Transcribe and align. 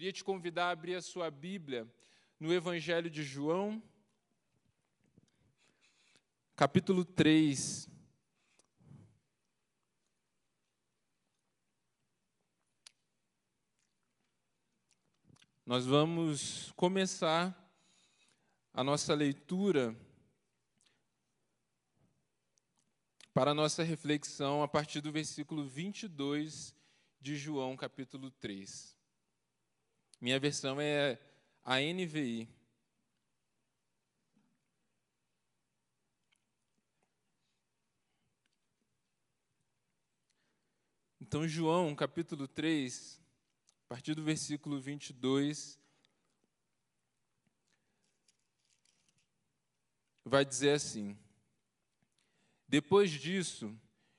Queria 0.00 0.14
te 0.14 0.24
convidar 0.24 0.68
a 0.68 0.70
abrir 0.70 0.94
a 0.94 1.02
sua 1.02 1.30
Bíblia 1.30 1.86
no 2.38 2.50
Evangelho 2.54 3.10
de 3.10 3.22
João, 3.22 3.82
capítulo 6.56 7.04
3. 7.04 7.86
Nós 15.66 15.84
vamos 15.84 16.72
começar 16.76 17.54
a 18.72 18.82
nossa 18.82 19.12
leitura 19.12 19.94
para 23.34 23.50
a 23.50 23.54
nossa 23.54 23.82
reflexão 23.82 24.62
a 24.62 24.66
partir 24.66 25.02
do 25.02 25.12
versículo 25.12 25.68
22 25.68 26.74
de 27.20 27.36
João, 27.36 27.76
capítulo 27.76 28.30
3. 28.30 28.98
Minha 30.20 30.38
versão 30.38 30.78
é 30.78 31.18
a 31.64 31.80
NVI. 31.80 32.46
Então, 41.18 41.48
João, 41.48 41.94
capítulo 41.94 42.46
3, 42.46 43.18
a 43.84 43.88
partir 43.88 44.14
do 44.14 44.22
versículo 44.22 44.78
22, 44.78 45.80
vai 50.22 50.44
dizer 50.44 50.72
assim: 50.72 51.16
Depois 52.68 53.10
disso, 53.10 53.74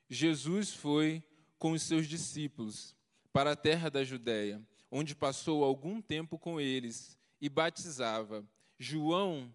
Jesus 0.10 0.74
foi 0.74 1.24
com 1.60 1.74
os 1.74 1.84
seus 1.84 2.08
discípulos 2.08 2.96
para 3.32 3.52
a 3.52 3.56
terra 3.56 3.88
da 3.88 4.04
Judéia 4.04 4.66
onde 4.92 5.16
passou 5.16 5.64
algum 5.64 6.02
tempo 6.02 6.38
com 6.38 6.60
eles 6.60 7.18
e 7.40 7.48
batizava. 7.48 8.46
João 8.78 9.54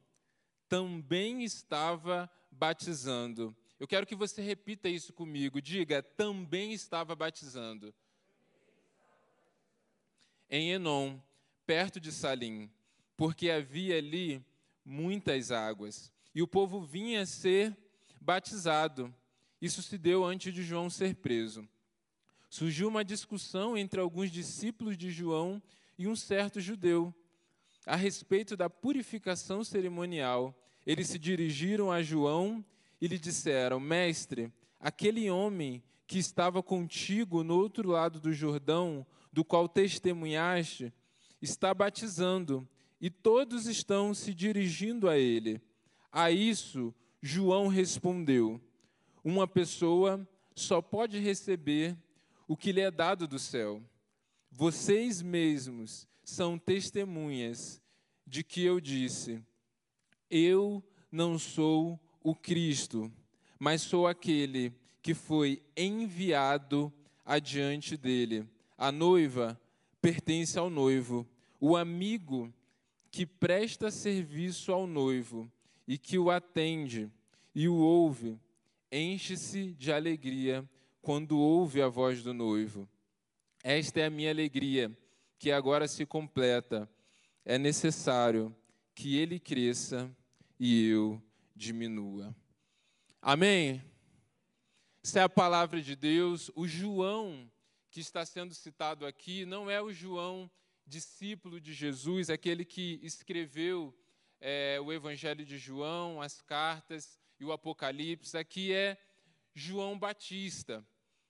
também 0.67 1.45
estava 1.45 2.31
batizando. 2.51 3.55
Eu 3.79 3.87
quero 3.87 4.07
que 4.07 4.17
você 4.17 4.41
repita 4.41 4.89
isso 4.89 5.13
comigo. 5.13 5.61
Diga, 5.61 6.03
também 6.03 6.73
estava 6.73 7.15
batizando. 7.15 7.95
Em 10.49 10.71
Enom, 10.71 11.21
perto 11.67 12.01
de 12.01 12.11
Salim, 12.11 12.71
porque 13.17 13.51
havia 13.51 13.99
ali 13.99 14.43
muitas 14.83 15.51
águas. 15.51 16.11
E 16.35 16.41
o 16.41 16.49
povo 16.49 16.81
vinha 16.81 17.27
ser 17.27 17.77
batizado. 18.21 19.15
Isso 19.61 19.83
se 19.83 19.99
deu 19.99 20.25
antes 20.25 20.55
de 20.55 20.63
João 20.63 20.89
ser 20.89 21.15
preso 21.17 21.69
surgiu 22.57 22.89
uma 22.89 23.05
discussão 23.05 23.77
entre 23.77 24.01
alguns 24.01 24.31
discípulos 24.31 24.97
de 24.97 25.11
João 25.11 25.63
e 25.99 26.09
um 26.09 26.17
certo 26.17 26.59
judeu 26.59 27.15
a 27.85 27.95
respeito 27.95 28.57
da 28.57 28.71
purificação 28.71 29.63
cerimonial. 29.63 30.59
Eles 30.87 31.09
se 31.09 31.19
dirigiram 31.19 31.93
a 31.93 32.03
João 32.03 32.65
e 32.99 33.07
lhe 33.09 33.19
disseram: 33.19 33.79
Mestre, 33.79 34.51
aquele 34.81 35.29
homem 35.29 35.83
que 36.07 36.19
estava 36.19 36.63
contigo 36.63 37.45
no 37.45 37.59
outro 37.59 37.91
lado 37.91 38.19
do 38.19 38.33
Jordão, 38.33 39.07
do 39.31 39.45
qual 39.45 39.69
testemunhaste, 39.69 40.91
está 41.43 41.75
batizando 41.75 42.67
e 42.99 43.11
todos 43.11 43.67
estão 43.67 44.15
se 44.15 44.33
dirigindo 44.33 45.11
a 45.11 45.19
ele. 45.19 45.61
A 46.11 46.31
isso, 46.31 46.95
João 47.21 47.69
respondeu: 47.69 48.59
Uma 49.23 49.47
pessoa 49.47 50.27
só 50.55 50.81
pode 50.81 51.19
receber 51.19 51.95
o 52.47 52.57
que 52.57 52.73
lhe 52.73 52.81
é 52.81 52.91
dado 52.91 53.27
do 53.27 53.39
céu. 53.39 53.83
Vocês 54.51 55.21
mesmos 55.21 56.07
são 56.25 56.59
testemunhas 56.59 57.83
de 58.27 58.43
que 58.43 58.63
eu 58.65 58.81
disse: 58.81 59.43
Eu 60.31 60.83
não 61.11 61.39
sou 61.39 62.01
o 62.23 62.35
Cristo, 62.35 63.13
mas 63.59 63.83
sou 63.83 64.07
aquele 64.07 64.73
que 65.03 65.15
foi 65.15 65.63
enviado 65.77 66.93
adiante 67.25 67.97
dele. 67.97 68.49
A 68.77 68.91
noiva 68.91 69.61
pertence 70.01 70.59
ao 70.59 70.69
noivo. 70.69 71.27
O 71.59 71.77
amigo 71.77 72.53
que 73.11 73.25
presta 73.25 73.91
serviço 73.91 74.73
ao 74.73 74.87
noivo 74.87 75.51
e 75.89 75.97
que 75.97 76.19
o 76.19 76.31
atende 76.31 77.11
e 77.55 77.67
o 77.69 77.77
ouve, 77.77 78.39
enche-se 78.93 79.73
de 79.73 79.91
alegria 79.91 80.69
quando 81.07 81.39
ouve 81.39 81.81
a 81.81 81.87
voz 81.87 82.21
do 82.21 82.35
noivo. 82.35 82.89
Esta 83.63 84.01
é 84.01 84.07
a 84.07 84.11
minha 84.11 84.29
alegria, 84.29 84.91
que 85.39 85.53
agora 85.53 85.87
se 85.87 86.05
completa. 86.05 86.91
É 87.45 87.57
necessário 87.57 88.53
que 88.93 89.17
ele 89.17 89.39
cresça 89.39 90.11
e 90.59 90.89
eu 90.89 91.23
diminua. 91.55 92.35
Amém? 93.23 93.81
Essa 95.01 95.21
é 95.21 95.23
a 95.23 95.29
palavra 95.29 95.81
de 95.81 95.95
Deus. 95.95 96.51
O 96.57 96.67
João 96.67 97.49
que 97.89 98.01
está 98.01 98.27
sendo 98.27 98.53
citado 98.53 99.07
aqui 99.07 99.47
não 99.47 99.71
é 99.71 99.81
o 99.81 99.93
João 99.93 100.51
discípulo 100.85 101.61
de 101.61 101.73
Jesus, 101.73 102.31
aquele 102.31 102.65
que 102.65 102.99
escreveu 103.01 103.97
é, 104.41 104.81
o 104.81 104.93
Evangelho 104.93 105.45
de 105.45 105.57
João, 105.57 106.21
as 106.21 106.43
cartas 106.43 107.17
e 107.39 107.45
o 107.45 107.53
Apocalipse. 107.53 108.37
Aqui 108.37 108.73
é 108.73 108.99
João 109.55 109.97
Batista. 109.97 110.85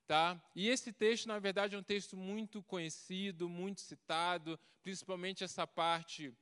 Tá? 0.06 0.40
E 0.54 0.68
esse 0.68 0.92
texto, 0.92 1.26
na 1.26 1.38
verdade, 1.40 1.74
é 1.74 1.78
um 1.78 1.82
texto 1.82 2.16
muito 2.16 2.62
conhecido, 2.62 3.48
muito 3.48 3.80
citado, 3.80 4.58
principalmente 4.82 5.42
essa 5.42 5.66
parte 5.66 6.32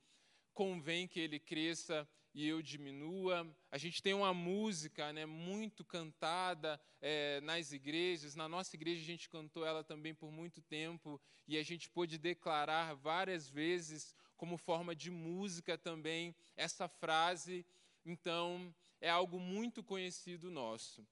convém 0.53 1.07
que 1.07 1.19
ele 1.19 1.39
cresça 1.39 2.07
e 2.35 2.47
eu 2.47 2.61
diminua. 2.61 3.49
A 3.71 3.77
gente 3.77 4.03
tem 4.03 4.13
uma 4.13 4.33
música 4.33 5.11
né, 5.13 5.25
muito 5.25 5.83
cantada 5.83 6.79
é, 7.01 7.41
nas 7.41 7.71
igrejas. 7.71 8.35
Na 8.35 8.47
nossa 8.47 8.75
igreja 8.75 9.01
a 9.01 9.05
gente 9.05 9.29
cantou 9.29 9.65
ela 9.65 9.83
também 9.83 10.13
por 10.13 10.31
muito 10.31 10.61
tempo 10.61 11.19
e 11.47 11.57
a 11.57 11.63
gente 11.63 11.89
pôde 11.89 12.17
declarar 12.17 12.93
várias 12.93 13.49
vezes 13.49 14.13
como 14.37 14.57
forma 14.57 14.93
de 14.93 15.09
música 15.09 15.77
também 15.77 16.35
essa 16.55 16.87
frase. 16.87 17.65
Então 18.05 18.73
é 18.99 19.09
algo 19.09 19.39
muito 19.39 19.81
conhecido 19.81 20.51
nosso. 20.51 21.07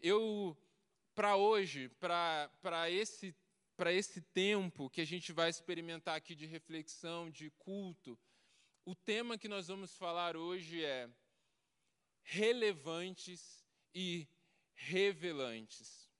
Eu 0.00 0.56
para 1.14 1.36
hoje, 1.36 1.88
para 2.00 2.90
esse, 2.90 3.34
esse 3.86 4.20
tempo 4.20 4.90
que 4.90 5.00
a 5.00 5.04
gente 5.04 5.32
vai 5.32 5.48
experimentar 5.48 6.16
aqui 6.16 6.34
de 6.34 6.46
reflexão, 6.46 7.30
de 7.30 7.50
culto, 7.50 8.18
o 8.84 8.94
tema 8.94 9.38
que 9.38 9.48
nós 9.48 9.68
vamos 9.68 9.96
falar 9.96 10.36
hoje 10.36 10.84
é 10.84 11.08
relevantes 12.22 13.64
e 13.94 14.28
revelantes. 14.74 16.10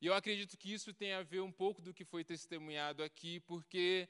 E 0.00 0.06
eu 0.06 0.14
acredito 0.14 0.58
que 0.58 0.72
isso 0.72 0.92
tem 0.92 1.14
a 1.14 1.22
ver 1.22 1.40
um 1.40 1.50
pouco 1.50 1.80
do 1.80 1.94
que 1.94 2.04
foi 2.04 2.22
testemunhado 2.22 3.02
aqui, 3.02 3.40
porque 3.40 4.08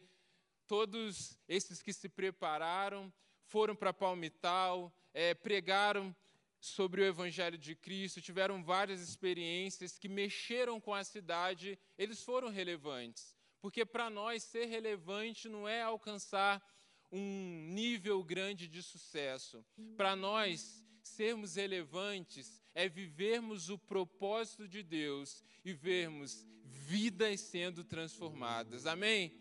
todos 0.67 1.39
esses 1.47 1.81
que 1.81 1.93
se 1.93 2.09
prepararam 2.09 3.13
foram 3.45 3.77
para 3.77 3.93
Palmital, 3.93 4.93
é, 5.15 5.33
pregaram 5.33 6.15
sobre 6.61 7.01
o 7.01 7.05
Evangelho 7.05 7.59
de 7.59 7.75
Cristo, 7.75 8.21
tiveram 8.21 8.63
várias 8.63 9.01
experiências 9.01 9.99
que 9.99 10.09
mexeram 10.09 10.81
com 10.81 10.95
a 10.95 11.05
cidade, 11.05 11.79
eles 11.97 12.23
foram 12.23 12.49
relevantes. 12.49 13.37
Porque 13.61 13.85
para 13.85 14.09
nós 14.11 14.43
ser 14.43 14.67
relevante 14.67 15.49
não 15.49 15.69
é 15.69 15.83
alcançar 15.83 16.63
um 17.11 17.69
nível 17.73 18.23
grande 18.23 18.69
de 18.69 18.83
sucesso. 18.83 19.65
Para 19.97 20.15
nós 20.17 20.85
sermos 21.03 21.55
relevantes 21.57 22.61
é 22.75 22.89
vivermos 22.89 23.71
o 23.71 23.79
propósito 23.79 24.69
de 24.69 24.83
Deus 24.83 25.43
e 25.65 25.73
vermos 25.73 26.47
vidas 26.65 27.41
sendo 27.41 27.85
transformadas. 27.85 28.87
Amém? 28.87 29.33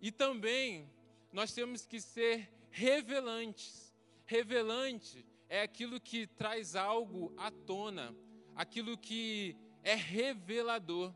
E 0.00 0.10
também 0.12 0.90
nós 1.32 1.52
temos 1.52 1.84
que 1.84 2.00
ser 2.00 2.48
revelantes. 2.70 3.92
Revelante 4.24 5.26
é 5.50 5.62
aquilo 5.62 6.00
que 6.00 6.28
traz 6.28 6.76
algo 6.76 7.34
à 7.36 7.50
tona, 7.50 8.14
aquilo 8.54 8.96
que 8.96 9.56
é 9.82 9.96
revelador. 9.96 11.12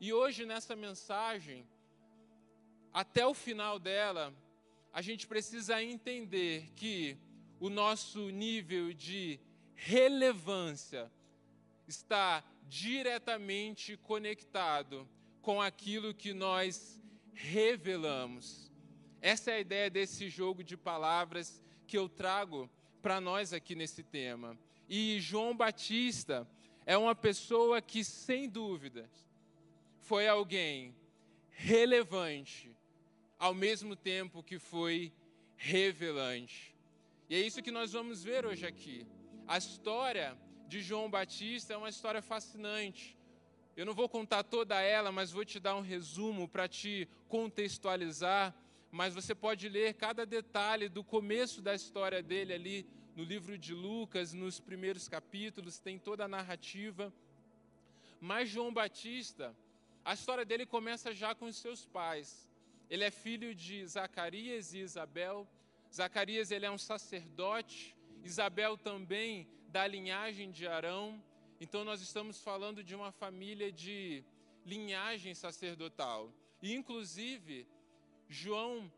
E 0.00 0.12
hoje, 0.12 0.44
nessa 0.44 0.74
mensagem, 0.74 1.64
até 2.92 3.24
o 3.24 3.32
final 3.32 3.78
dela, 3.78 4.34
a 4.92 5.00
gente 5.00 5.28
precisa 5.28 5.80
entender 5.80 6.72
que 6.74 7.16
o 7.60 7.70
nosso 7.70 8.28
nível 8.28 8.92
de 8.92 9.38
relevância 9.76 11.10
está 11.86 12.42
diretamente 12.66 13.96
conectado 13.96 15.08
com 15.40 15.62
aquilo 15.62 16.12
que 16.12 16.32
nós 16.32 17.00
revelamos. 17.32 18.68
Essa 19.20 19.52
é 19.52 19.54
a 19.54 19.60
ideia 19.60 19.88
desse 19.88 20.28
jogo 20.28 20.64
de 20.64 20.76
palavras 20.76 21.62
que 21.86 21.96
eu 21.96 22.08
trago 22.08 22.68
para 23.04 23.20
nós 23.20 23.52
aqui 23.52 23.74
nesse 23.74 24.02
tema. 24.02 24.58
E 24.88 25.20
João 25.20 25.54
Batista 25.54 26.48
é 26.86 26.96
uma 26.96 27.14
pessoa 27.14 27.82
que, 27.82 28.02
sem 28.02 28.48
dúvidas, 28.48 29.10
foi 30.00 30.26
alguém 30.26 30.96
relevante 31.50 32.74
ao 33.38 33.52
mesmo 33.52 33.94
tempo 33.94 34.42
que 34.42 34.58
foi 34.58 35.12
revelante. 35.54 36.74
E 37.28 37.34
é 37.34 37.40
isso 37.40 37.62
que 37.62 37.70
nós 37.70 37.92
vamos 37.92 38.24
ver 38.24 38.46
hoje 38.46 38.66
aqui. 38.66 39.06
A 39.46 39.58
história 39.58 40.34
de 40.66 40.80
João 40.80 41.10
Batista 41.10 41.74
é 41.74 41.76
uma 41.76 41.90
história 41.90 42.22
fascinante. 42.22 43.18
Eu 43.76 43.84
não 43.84 43.92
vou 43.92 44.08
contar 44.08 44.44
toda 44.44 44.80
ela, 44.80 45.12
mas 45.12 45.30
vou 45.30 45.44
te 45.44 45.60
dar 45.60 45.76
um 45.76 45.82
resumo 45.82 46.48
para 46.48 46.66
te 46.66 47.06
contextualizar. 47.28 48.54
Mas 48.94 49.12
você 49.12 49.34
pode 49.34 49.68
ler 49.68 49.94
cada 49.94 50.24
detalhe 50.24 50.88
do 50.88 51.02
começo 51.02 51.60
da 51.60 51.74
história 51.74 52.22
dele 52.22 52.52
ali 52.52 52.86
no 53.16 53.24
livro 53.24 53.58
de 53.58 53.74
Lucas, 53.74 54.32
nos 54.32 54.60
primeiros 54.60 55.08
capítulos, 55.08 55.80
tem 55.80 55.98
toda 55.98 56.26
a 56.26 56.28
narrativa. 56.28 57.12
Mas 58.20 58.48
João 58.48 58.72
Batista, 58.72 59.52
a 60.04 60.14
história 60.14 60.44
dele 60.44 60.64
começa 60.64 61.12
já 61.12 61.34
com 61.34 61.46
os 61.46 61.56
seus 61.56 61.84
pais. 61.84 62.48
Ele 62.88 63.02
é 63.02 63.10
filho 63.10 63.52
de 63.52 63.84
Zacarias 63.84 64.72
e 64.74 64.78
Isabel. 64.78 65.44
Zacarias 65.92 66.52
ele 66.52 66.64
é 66.64 66.70
um 66.70 66.78
sacerdote, 66.78 67.96
Isabel 68.22 68.78
também 68.78 69.48
da 69.70 69.88
linhagem 69.88 70.52
de 70.52 70.68
Arão. 70.68 71.20
Então 71.60 71.82
nós 71.84 72.00
estamos 72.00 72.40
falando 72.40 72.84
de 72.84 72.94
uma 72.94 73.10
família 73.10 73.72
de 73.72 74.22
linhagem 74.64 75.34
sacerdotal. 75.34 76.32
E 76.62 76.72
inclusive 76.72 77.66
João, 78.28 78.90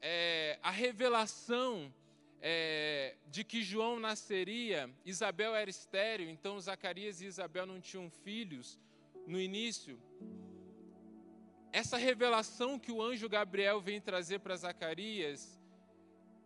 é, 0.00 0.58
a 0.62 0.70
revelação 0.70 1.92
é, 2.40 3.16
de 3.26 3.44
que 3.44 3.62
João 3.62 4.00
nasceria, 4.00 4.90
Isabel 5.04 5.54
era 5.54 5.68
estéreo, 5.68 6.28
então 6.28 6.60
Zacarias 6.60 7.20
e 7.20 7.26
Isabel 7.26 7.66
não 7.66 7.80
tinham 7.80 8.10
filhos 8.10 8.78
no 9.26 9.40
início. 9.40 10.00
Essa 11.72 11.96
revelação 11.96 12.78
que 12.78 12.90
o 12.90 13.00
anjo 13.02 13.28
Gabriel 13.28 13.80
vem 13.80 14.00
trazer 14.00 14.40
para 14.40 14.56
Zacarias 14.56 15.60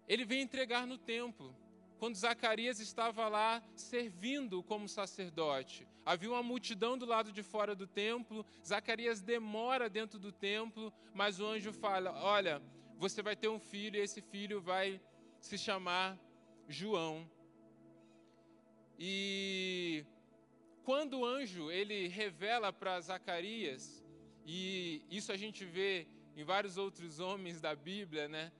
ele 0.06 0.24
vem 0.24 0.42
entregar 0.42 0.86
no 0.86 0.98
templo. 0.98 1.54
Quando 1.98 2.16
Zacarias 2.16 2.80
estava 2.80 3.28
lá 3.28 3.62
servindo 3.74 4.62
como 4.62 4.88
sacerdote, 4.88 5.86
havia 6.04 6.30
uma 6.30 6.42
multidão 6.42 6.98
do 6.98 7.06
lado 7.06 7.32
de 7.32 7.42
fora 7.42 7.74
do 7.74 7.86
templo. 7.86 8.44
Zacarias 8.64 9.20
demora 9.20 9.88
dentro 9.88 10.18
do 10.18 10.30
templo, 10.30 10.92
mas 11.12 11.40
o 11.40 11.46
anjo 11.46 11.72
fala: 11.72 12.12
Olha, 12.22 12.62
você 12.98 13.22
vai 13.22 13.34
ter 13.34 13.48
um 13.48 13.58
filho, 13.58 13.96
e 13.96 14.00
esse 14.00 14.20
filho 14.20 14.60
vai 14.60 15.00
se 15.40 15.56
chamar 15.56 16.18
João. 16.68 17.28
E 18.98 20.04
quando 20.84 21.20
o 21.20 21.24
anjo 21.24 21.70
ele 21.70 22.08
revela 22.08 22.72
para 22.72 23.00
Zacarias, 23.00 24.04
e 24.46 25.04
isso 25.10 25.32
a 25.32 25.36
gente 25.36 25.64
vê 25.64 26.06
em 26.36 26.44
vários 26.44 26.76
outros 26.76 27.18
homens 27.18 27.60
da 27.60 27.74
Bíblia, 27.74 28.28
né? 28.28 28.52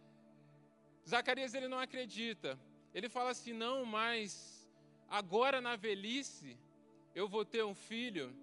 Zacarias 1.07 1.53
ele 1.55 1.69
não 1.69 1.79
acredita. 1.79 2.59
Ele 2.95 3.09
fala 3.09 3.31
assim: 3.31 3.53
"Não, 3.53 3.85
mas 3.85 4.69
agora 5.09 5.61
na 5.61 5.77
velhice 5.77 6.59
eu 7.15 7.29
vou 7.29 7.45
ter 7.45 7.65
um 7.65 7.75
filho". 7.75 8.35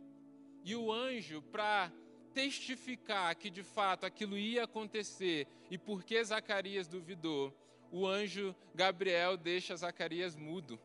E 0.63 0.75
o 0.75 0.91
anjo 0.91 1.41
para 1.41 1.91
testificar 2.33 3.35
que 3.35 3.49
de 3.49 3.63
fato 3.63 4.05
aquilo 4.05 4.37
ia 4.37 4.63
acontecer 4.63 5.47
e 5.69 5.77
porque 5.77 6.23
Zacarias 6.23 6.87
duvidou, 6.87 7.53
o 7.91 8.07
anjo 8.07 8.55
Gabriel 8.73 9.35
deixa 9.35 9.75
Zacarias 9.75 10.35
mudo. 10.35 10.79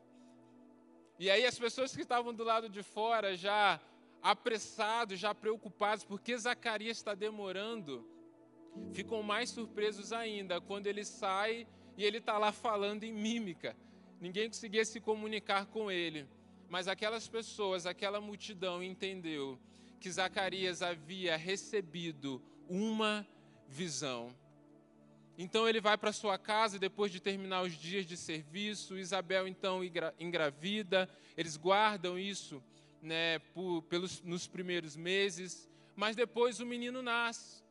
E 1.19 1.31
aí 1.31 1.47
as 1.47 1.59
pessoas 1.59 1.95
que 1.95 2.03
estavam 2.03 2.35
do 2.35 2.45
lado 2.45 2.69
de 2.69 2.83
fora 2.83 3.37
já 3.37 3.81
apressados, 4.23 5.19
já 5.19 5.35
preocupados, 5.35 6.05
porque 6.05 6.37
Zacarias 6.37 6.97
está 6.97 7.15
demorando 7.15 8.07
ficam 8.93 9.23
mais 9.23 9.51
surpresos 9.51 10.13
ainda 10.13 10.61
quando 10.61 10.87
ele 10.87 11.05
sai 11.05 11.67
e 11.97 12.05
ele 12.05 12.19
está 12.19 12.37
lá 12.39 12.53
falando 12.53 13.05
em 13.05 13.13
mímica. 13.13 13.77
Ninguém 14.21 14.49
conseguia 14.49 14.85
se 14.85 15.01
comunicar 15.01 15.67
com 15.67 15.91
ele. 15.91 16.29
Mas 16.69 16.89
aquelas 16.89 17.29
pessoas, 17.29 17.87
aquela 17.87 18.21
multidão 18.21 18.83
entendeu 18.83 19.59
que 20.01 20.11
Zacarias 20.11 20.83
havia 20.83 21.37
recebido 21.37 22.43
uma 22.69 23.27
visão. 23.69 24.35
Então 25.39 25.69
ele 25.69 25.81
vai 25.81 25.99
para 25.99 26.13
sua 26.13 26.39
casa 26.39 26.79
depois 26.79 27.13
de 27.13 27.21
terminar 27.21 27.63
os 27.63 27.75
dias 27.75 28.07
de 28.07 28.17
serviço. 28.17 28.99
Isabel 28.99 29.47
então 29.47 29.83
engravida. 30.19 31.09
Eles 31.37 31.57
guardam 31.57 32.19
isso 32.19 32.63
né, 33.03 33.39
por, 33.53 33.83
pelos, 33.83 34.23
nos 34.23 34.47
primeiros 34.47 34.97
meses. 34.97 35.69
Mas 35.95 36.17
depois 36.17 36.59
o 36.59 36.67
menino 36.67 37.03
nasce. 37.03 37.63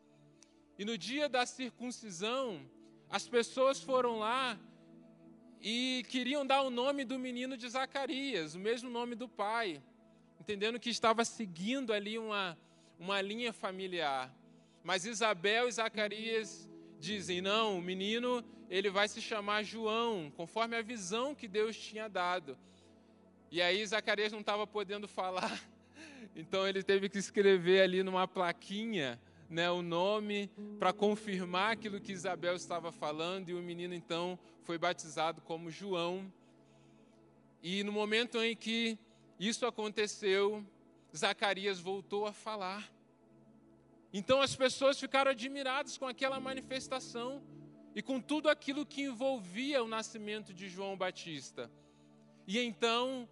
E 0.78 0.86
no 0.86 0.98
dia 0.98 1.28
da 1.28 1.46
circuncisão, 1.46 2.70
as 3.10 3.28
pessoas 3.28 3.82
foram 3.82 4.20
lá 4.20 4.60
e 5.68 6.06
queriam 6.10 6.46
dar 6.46 6.62
o 6.62 6.70
nome 6.70 7.04
do 7.04 7.18
menino 7.18 7.58
de 7.58 7.68
Zacarias, 7.68 8.54
o 8.54 8.60
mesmo 8.60 8.88
nome 8.88 9.16
do 9.16 9.28
pai, 9.28 9.82
entendendo 10.40 10.80
que 10.80 10.92
estava 10.92 11.26
seguindo 11.26 11.92
ali 11.92 12.20
uma, 12.20 12.56
uma 13.00 13.20
linha 13.20 13.52
familiar. 13.52 14.32
Mas 14.84 15.08
Isabel 15.08 15.68
e 15.68 15.72
Zacarias 15.72 16.70
dizem: 17.00 17.42
não, 17.42 17.80
o 17.80 17.82
menino 17.82 18.46
ele 18.70 18.92
vai 18.92 19.08
se 19.08 19.20
chamar 19.20 19.64
João, 19.64 20.32
conforme 20.38 20.76
a 20.76 20.84
visão 20.84 21.34
que 21.34 21.48
Deus 21.48 21.76
tinha 21.76 22.08
dado. 22.08 22.56
E 23.50 23.60
aí 23.60 23.84
Zacarias 23.84 24.32
não 24.32 24.42
estava 24.42 24.68
podendo 24.68 25.08
falar, 25.08 25.60
então 26.36 26.68
ele 26.68 26.84
teve 26.84 27.10
que 27.10 27.18
escrever 27.18 27.82
ali 27.82 28.04
numa 28.04 28.28
plaquinha 28.28 29.20
né, 29.50 29.70
o 29.70 29.82
nome 29.82 30.50
para 30.80 30.92
confirmar 30.92 31.74
aquilo 31.74 32.02
que 32.02 32.12
Isabel 32.12 32.56
estava 32.56 32.92
falando, 32.92 33.50
e 33.50 33.54
o 33.54 33.62
menino 33.62 33.94
então 33.94 34.38
foi 34.64 34.78
batizado 34.78 35.42
como 35.42 35.70
João. 35.70 36.32
E 37.62 37.84
no 37.84 37.92
momento 37.92 38.42
em 38.42 38.56
que 38.56 38.98
isso 39.40 39.66
aconteceu, 39.66 40.66
Zacarias 41.16 41.80
voltou 41.80 42.26
a 42.26 42.34
falar. 42.34 42.92
Então 44.14 44.42
as 44.42 44.56
pessoas 44.56 45.00
ficaram 45.00 45.32
admiradas 45.32 45.98
com 45.98 46.08
aquela 46.08 46.40
manifestação 46.40 47.44
e 47.94 48.02
com 48.02 48.20
tudo 48.20 48.50
aquilo 48.50 48.86
que 48.86 49.04
envolvia 49.04 49.84
o 49.84 49.88
nascimento 49.88 50.54
de 50.54 50.70
João 50.70 50.98
Batista. 50.98 51.72
E 52.48 52.60
então 52.60 53.28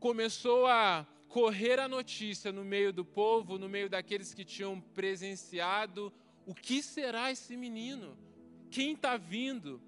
começou 0.00 0.66
a 0.66 1.06
correr 1.28 1.78
a 1.78 1.86
notícia 1.88 2.50
no 2.50 2.64
meio 2.64 2.92
do 2.92 3.04
povo, 3.04 3.58
no 3.58 3.68
meio 3.68 3.88
daqueles 3.88 4.34
que 4.34 4.44
tinham 4.44 4.80
presenciado: 4.80 6.12
o 6.46 6.54
que 6.54 6.82
será 6.82 7.30
esse 7.30 7.56
menino? 7.56 8.16
Quem 8.70 8.92
está 8.92 9.16
vindo? 9.16 9.80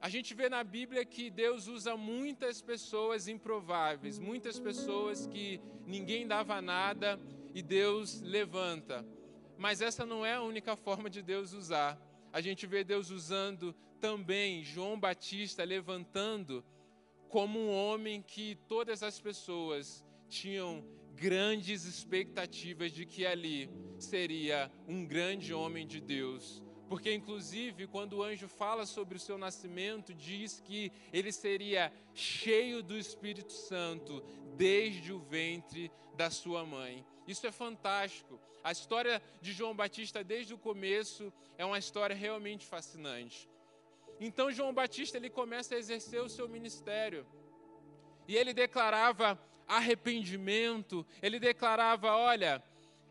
A 0.00 0.08
gente 0.08 0.32
vê 0.34 0.48
na 0.48 0.64
Bíblia 0.64 1.04
que 1.04 1.30
Deus 1.30 1.66
usa 1.66 1.96
muitas 1.96 2.62
pessoas 2.62 3.28
improváveis, 3.28 4.18
muitas 4.18 4.58
pessoas 4.58 5.26
que 5.26 5.60
ninguém 5.86 6.26
dava 6.26 6.60
nada 6.62 7.20
e 7.54 7.60
Deus 7.60 8.20
levanta. 8.22 9.06
Mas 9.58 9.82
essa 9.82 10.06
não 10.06 10.24
é 10.24 10.34
a 10.34 10.42
única 10.42 10.74
forma 10.74 11.10
de 11.10 11.20
Deus 11.20 11.52
usar. 11.52 12.00
A 12.32 12.40
gente 12.40 12.66
vê 12.66 12.82
Deus 12.82 13.10
usando 13.10 13.74
também 14.00 14.64
João 14.64 14.98
Batista 14.98 15.62
levantando 15.64 16.64
como 17.28 17.58
um 17.58 17.70
homem 17.70 18.22
que 18.22 18.56
todas 18.66 19.02
as 19.02 19.20
pessoas 19.20 20.02
tinham 20.30 20.84
grandes 21.14 21.84
expectativas 21.84 22.92
de 22.92 23.04
que 23.04 23.26
ali 23.26 23.68
seria 23.98 24.72
um 24.88 25.04
grande 25.04 25.52
homem 25.52 25.86
de 25.86 26.00
Deus. 26.00 26.62
Porque, 26.88 27.12
inclusive, 27.12 27.86
quando 27.86 28.14
o 28.14 28.22
anjo 28.22 28.48
fala 28.48 28.86
sobre 28.86 29.16
o 29.16 29.20
seu 29.20 29.36
nascimento, 29.36 30.14
diz 30.14 30.60
que 30.60 30.90
ele 31.12 31.30
seria 31.30 31.92
cheio 32.14 32.82
do 32.82 32.96
Espírito 32.96 33.52
Santo 33.52 34.22
desde 34.56 35.12
o 35.12 35.20
ventre 35.20 35.92
da 36.16 36.30
sua 36.30 36.64
mãe. 36.64 37.04
Isso 37.28 37.46
é 37.46 37.52
fantástico. 37.52 38.40
A 38.64 38.72
história 38.72 39.22
de 39.40 39.52
João 39.52 39.74
Batista, 39.74 40.24
desde 40.24 40.52
o 40.52 40.58
começo, 40.58 41.32
é 41.56 41.64
uma 41.64 41.78
história 41.78 42.16
realmente 42.16 42.66
fascinante. 42.66 43.48
Então, 44.18 44.50
João 44.50 44.74
Batista 44.74 45.16
ele 45.16 45.30
começa 45.30 45.74
a 45.74 45.78
exercer 45.78 46.20
o 46.20 46.28
seu 46.28 46.48
ministério. 46.48 47.26
E 48.26 48.36
ele 48.36 48.52
declarava 48.52 49.38
arrependimento, 49.70 51.06
ele 51.22 51.38
declarava: 51.38 52.14
olha, 52.16 52.62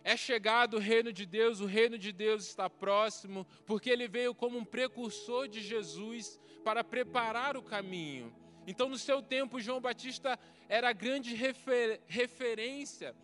é 0.04 0.16
chegado 0.16 0.75
o 0.75 0.80
reino 0.80 1.12
de 1.12 1.25
Deus, 1.25 1.60
o 1.60 1.66
reino 1.66 1.98
de 1.98 2.12
Deus 2.12 2.46
está 2.46 2.70
próximo, 2.70 3.48
porque 3.66 3.89
ele 3.89 4.08
veio 4.08 4.36
como 4.36 4.58
um 4.58 4.66
precursor 4.66 5.48
de 5.48 5.62
Jesus 5.62 6.39
para 6.63 6.84
preparar 6.84 7.58
o 7.58 7.63
caminho. 7.63 8.34
Então, 8.68 8.89
no 8.89 8.98
seu 8.98 9.22
tempo, 9.22 9.60
João 9.60 9.82
Batista 9.82 10.38
era 10.68 10.89
a 10.89 10.94
grande 10.94 11.34
refer 11.34 12.01
referência 12.08 13.16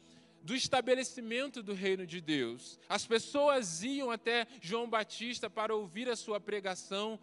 do 0.42 0.54
estabelecimento 0.54 1.63
do 1.63 1.74
reino 1.74 2.06
de 2.06 2.22
Deus. 2.22 2.80
As 2.88 3.04
pessoas 3.04 3.82
iam 3.82 4.12
até 4.12 4.46
João 4.62 4.88
Batista 4.88 5.50
para 5.50 5.75
ouvir 5.75 6.08
a 6.08 6.15
sua 6.15 6.39
pregação, 6.39 7.20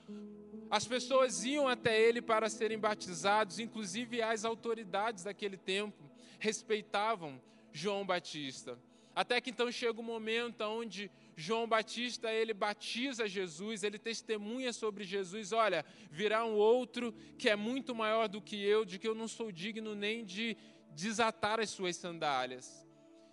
as 0.69 0.89
pessoas 0.89 1.45
iam 1.45 1.69
até 1.69 2.01
ele 2.01 2.21
para 2.21 2.49
serem 2.51 2.79
batizados, 2.79 3.61
inclusive 3.61 4.21
as 4.21 4.45
autoridades 4.45 5.23
daquele 5.23 5.57
tempo 5.57 6.02
respeitavam 6.43 7.41
João 7.73 8.05
Batista. 8.05 8.77
Até 9.15 9.41
que 9.41 9.51
então 9.51 9.71
chega 9.71 10.01
o 10.01 10.03
momento 10.03 10.63
onde 10.65 11.09
João 11.37 11.69
Batista, 11.69 12.33
ele 12.33 12.53
batiza 12.53 13.29
Jesus, 13.29 13.85
ele 13.85 13.99
testemunha 13.99 14.73
sobre 14.73 15.05
Jesus, 15.05 15.53
olha, 15.53 15.85
virá 16.11 16.45
um 16.45 16.55
outro 16.55 17.13
que 17.39 17.49
é 17.49 17.55
muito 17.55 17.95
maior 17.95 18.27
do 18.27 18.41
que 18.41 18.57
eu, 18.57 18.85
de 18.85 18.99
que 18.99 19.07
eu 19.07 19.15
não 19.15 19.29
sou 19.29 19.53
digno 19.53 19.95
nem 19.95 20.25
de 20.25 20.57
desatar 20.91 21.61
as 21.61 21.71
suas 21.71 21.95
sandálias. 21.97 22.85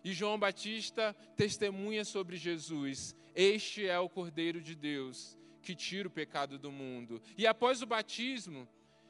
E 0.03 0.13
João 0.13 0.37
Batista 0.37 1.15
testemunha 1.35 2.05
sobre 2.05 2.37
Jesus. 2.37 3.15
Este 3.33 3.87
é 3.87 3.97
o 3.97 4.07
Cordeiro 4.07 4.61
de 4.61 4.75
Deus 4.75 5.37
que 5.63 5.73
tira 5.73 6.07
o 6.07 6.11
pecado 6.11 6.59
do 6.59 6.71
mundo. 6.71 7.21
E 7.35 7.47
após 7.47 7.81
o 7.81 7.87
batismo, 7.87 8.67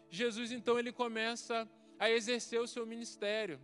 Jesus 0.10 0.52
então 0.52 0.80
ele 0.80 0.92
começa 0.92 1.68
a 2.00 2.10
exercer 2.10 2.62
o 2.62 2.68
seu 2.68 2.86
ministério. 2.86 3.60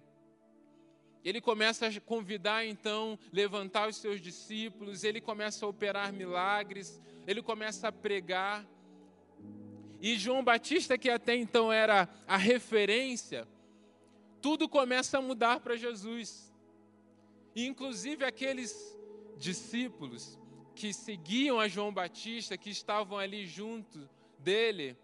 Ele 1.25 1.41
começa 1.41 1.88
a 1.88 2.01
convidar 2.01 2.63
então, 2.67 3.17
levantar 3.34 3.89
os 3.89 3.96
seus 3.96 4.22
discípulos, 4.22 5.03
ele 5.03 5.20
começa 5.20 5.65
a 5.65 5.67
operar 5.67 6.13
milagres, 6.13 7.01
ele 7.25 7.41
começa 7.41 7.88
a 7.88 7.91
pregar. 7.91 8.63
E 10.00 10.20
João 10.20 10.44
Batista, 10.44 11.00
que 11.00 11.10
até 11.10 11.36
então 11.36 11.74
era 11.74 12.08
a 12.27 12.38
referência, 12.38 13.48
tudo 14.39 14.70
começa 14.70 15.17
a 15.17 15.22
mudar 15.22 15.62
para 15.62 15.75
Jesus. 15.75 16.53
E 17.55 17.65
inclusive 17.65 18.24
aqueles 18.24 18.96
discípulos 19.36 20.38
que 20.75 20.94
seguiam 20.94 21.60
a 21.60 21.67
João 21.67 21.91
Batista, 21.91 22.55
que 22.55 22.70
estavam 22.70 23.17
ali 23.17 23.48
junto 23.48 24.08
dele, 24.38 24.96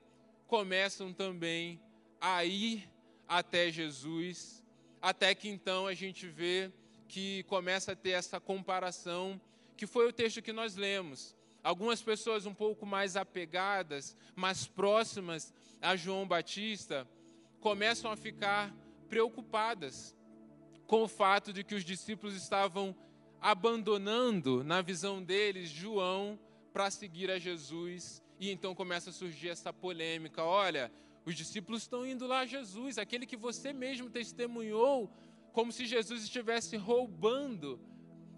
começam 0.46 1.12
também 1.12 1.82
a 2.20 2.46
ir 2.46 2.88
até 3.28 3.72
Jesus 3.72 4.61
até 5.02 5.34
que 5.34 5.50
então 5.50 5.88
a 5.88 5.94
gente 5.94 6.28
vê 6.28 6.72
que 7.08 7.44
começa 7.44 7.94
a 7.94 7.96
ter 7.96 8.12
essa 8.12 8.40
comparação, 8.40 9.40
que 9.76 9.88
foi 9.88 10.08
o 10.08 10.14
texto 10.14 10.42
que 10.42 10.54
nós 10.54 10.76
lemos. 10.76 11.36
Algumas 11.64 12.02
pessoas 12.02 12.46
um 12.46 12.54
pouco 12.54 12.86
mais 12.86 13.16
apegadas, 13.16 14.16
mais 14.36 14.66
próximas 14.66 15.54
a 15.82 15.96
João 15.96 16.28
Batista, 16.28 17.08
começam 17.60 18.12
a 18.12 18.16
ficar 18.16 18.74
preocupadas 19.10 20.16
com 20.88 21.04
o 21.04 21.08
fato 21.08 21.52
de 21.52 21.64
que 21.64 21.76
os 21.76 21.84
discípulos 21.84 22.36
estavam 22.36 22.96
abandonando, 23.40 24.64
na 24.64 24.82
visão 24.82 25.22
deles, 25.22 25.70
João 25.70 26.40
para 26.72 26.90
seguir 26.90 27.30
a 27.30 27.38
Jesus. 27.38 28.22
E 28.40 28.50
então 28.50 28.74
começa 28.74 29.10
a 29.10 29.14
surgir 29.14 29.50
essa 29.50 29.72
polêmica: 29.72 30.44
olha, 30.44 30.92
os 31.26 31.36
discípulos 31.36 31.84
estão 31.84 32.06
indo 32.06 32.26
lá 32.26 32.40
a 32.40 32.46
Jesus, 32.46 32.98
aquele 32.98 33.26
que 33.26 33.38
você 33.38 33.72
mesmo 33.72 34.10
testemunhou, 34.10 35.10
como 35.54 35.72
se 35.72 35.86
Jesus 35.86 36.24
estivesse 36.24 36.78
roubando 36.78 37.80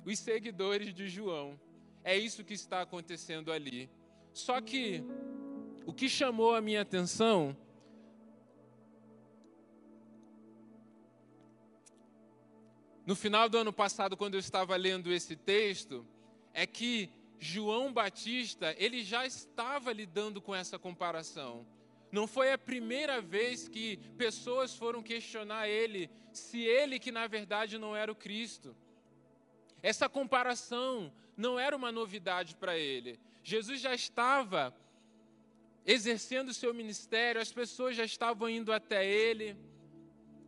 os 0.06 0.20
seguidores 0.20 0.94
de 0.94 1.08
João. 1.08 1.60
É 2.04 2.18
isso 2.18 2.44
que 2.44 2.54
está 2.54 2.82
acontecendo 2.82 3.52
ali. 3.52 3.90
Só 4.34 4.60
que 4.60 5.04
o 5.86 5.94
que 5.94 6.10
chamou 6.10 6.56
a 6.56 6.62
minha 6.62 6.82
atenção 6.82 7.56
no 13.06 13.16
final 13.16 13.48
do 13.48 13.58
ano 13.58 13.72
passado, 13.72 14.18
quando 14.18 14.34
eu 14.34 14.40
estava 14.40 14.76
lendo 14.76 15.12
esse 15.12 15.36
texto, 15.36 16.06
é 16.54 16.66
que 16.66 17.10
João 17.40 17.92
Batista, 17.94 18.74
ele 18.78 19.04
já 19.04 19.26
estava 19.26 19.92
lidando 19.92 20.42
com 20.42 20.56
essa 20.56 20.80
comparação. 20.80 21.66
Não 22.14 22.28
foi 22.28 22.54
a 22.54 22.60
primeira 22.60 23.20
vez 23.20 23.68
que 23.68 23.98
pessoas 24.20 24.76
foram 24.76 25.02
questionar 25.02 25.68
ele 25.68 26.12
se 26.32 26.60
ele 26.62 27.00
que 27.00 27.12
na 27.12 27.26
verdade 27.26 27.80
não 27.80 27.96
era 27.96 28.12
o 28.12 28.16
Cristo. 28.16 28.76
Essa 29.82 30.08
comparação 30.08 31.12
não 31.36 31.60
era 31.60 31.76
uma 31.76 31.92
novidade 31.92 32.56
para 32.56 32.78
ele. 32.78 33.20
Jesus 33.44 33.82
já 33.82 33.96
estava 33.96 34.72
exercendo 35.84 36.50
o 36.50 36.54
seu 36.54 36.72
ministério, 36.72 37.42
as 37.42 37.52
pessoas 37.52 37.96
já 37.96 38.06
estavam 38.06 38.48
indo 38.48 38.72
até 38.72 39.04
ele. 39.04 39.58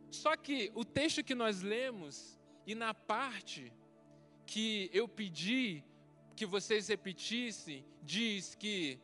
Só 0.08 0.36
que 0.36 0.70
o 0.72 0.84
texto 0.84 1.24
que 1.24 1.34
nós 1.34 1.62
lemos 1.62 2.38
e 2.64 2.76
na 2.76 2.94
parte 2.94 3.72
que 4.46 4.88
eu 4.92 5.08
pedi 5.08 5.82
que 6.36 6.46
vocês 6.46 6.86
repetissem, 6.86 7.84
diz 8.04 8.54
que 8.54 9.00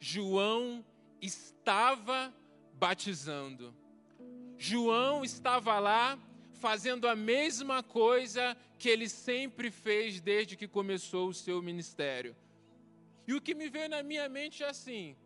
João 0.00 0.82
estava 1.20 2.34
batizando. 2.74 3.74
João 4.58 5.24
estava 5.24 5.78
lá 5.78 6.18
fazendo 6.54 7.06
a 7.06 7.14
mesma 7.14 7.82
coisa 7.82 8.56
que 8.78 8.88
ele 8.88 9.08
sempre 9.08 9.70
fez 9.70 10.20
desde 10.20 10.56
que 10.56 10.66
começou 10.66 11.28
o 11.28 11.34
seu 11.34 11.62
ministério. 11.62 12.34
E 13.26 13.34
o 13.34 13.40
que 13.40 13.54
me 13.54 13.68
veio 13.68 13.88
na 13.88 14.02
minha 14.02 14.28
mente 14.28 14.62
é 14.62 14.68
assim: 14.68 15.16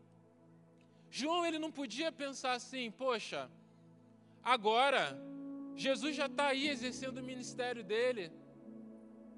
João 1.10 1.44
ele 1.44 1.58
não 1.58 1.70
podia 1.70 2.10
pensar 2.10 2.52
assim, 2.52 2.90
poxa, 2.90 3.50
agora 4.42 5.18
Jesus 5.76 6.16
já 6.16 6.26
está 6.26 6.48
aí 6.48 6.68
exercendo 6.68 7.18
o 7.18 7.22
ministério 7.22 7.82
dele. 7.82 8.32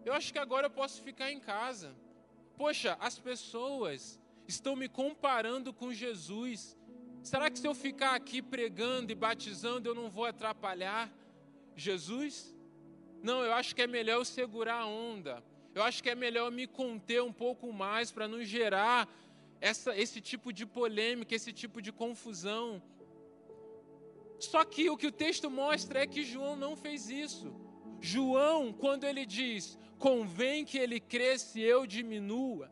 Eu 0.05 0.13
acho 0.13 0.33
que 0.33 0.39
agora 0.39 0.67
eu 0.67 0.71
posso 0.71 1.01
ficar 1.03 1.31
em 1.31 1.41
casa. 1.41 1.95
Poxa, 2.57 2.97
as 3.01 3.19
pessoas 3.19 4.21
estão 4.47 4.75
me 4.77 4.89
comparando 4.89 5.73
com 5.73 5.93
Jesus. 5.93 6.77
Será 7.23 7.51
que 7.51 7.59
se 7.59 7.67
eu 7.67 7.75
ficar 7.75 8.15
aqui 8.15 8.43
pregando 8.43 9.13
e 9.13 9.15
batizando, 9.15 9.89
eu 9.89 9.95
não 9.95 10.11
vou 10.11 10.25
atrapalhar 10.25 11.11
Jesus? 11.77 12.55
Não, 13.23 13.45
eu 13.45 13.53
acho 13.53 13.75
que 13.75 13.83
é 13.83 13.87
melhor 13.87 14.17
eu 14.17 14.25
segurar 14.25 14.81
a 14.81 14.87
onda. 14.87 15.43
Eu 15.75 15.83
acho 15.83 16.03
que 16.03 16.11
é 16.11 16.15
melhor 16.15 16.47
eu 16.47 16.53
me 16.53 16.67
conter 16.67 17.23
um 17.23 17.33
pouco 17.33 17.73
mais 17.73 18.11
para 18.11 18.29
não 18.29 18.43
gerar 18.43 19.09
essa, 19.61 19.97
esse 19.97 20.21
tipo 20.21 20.53
de 20.53 20.67
polêmica, 20.67 21.35
esse 21.35 21.53
tipo 21.53 21.81
de 21.81 21.93
confusão. 21.93 22.83
Só 24.39 24.65
que 24.65 24.91
o 24.91 24.97
que 24.97 25.07
o 25.07 25.13
texto 25.13 25.49
mostra 25.49 26.01
é 26.01 26.07
que 26.07 26.25
João 26.25 26.57
não 26.57 26.77
fez 26.77 27.09
isso. 27.09 27.55
João, 28.01 28.73
quando 28.73 29.05
ele 29.05 29.25
diz, 29.25 29.79
convém 29.99 30.65
que 30.65 30.77
ele 30.77 30.99
cresça 30.99 31.61
e 31.61 31.63
eu 31.63 31.87
diminua, 31.87 32.69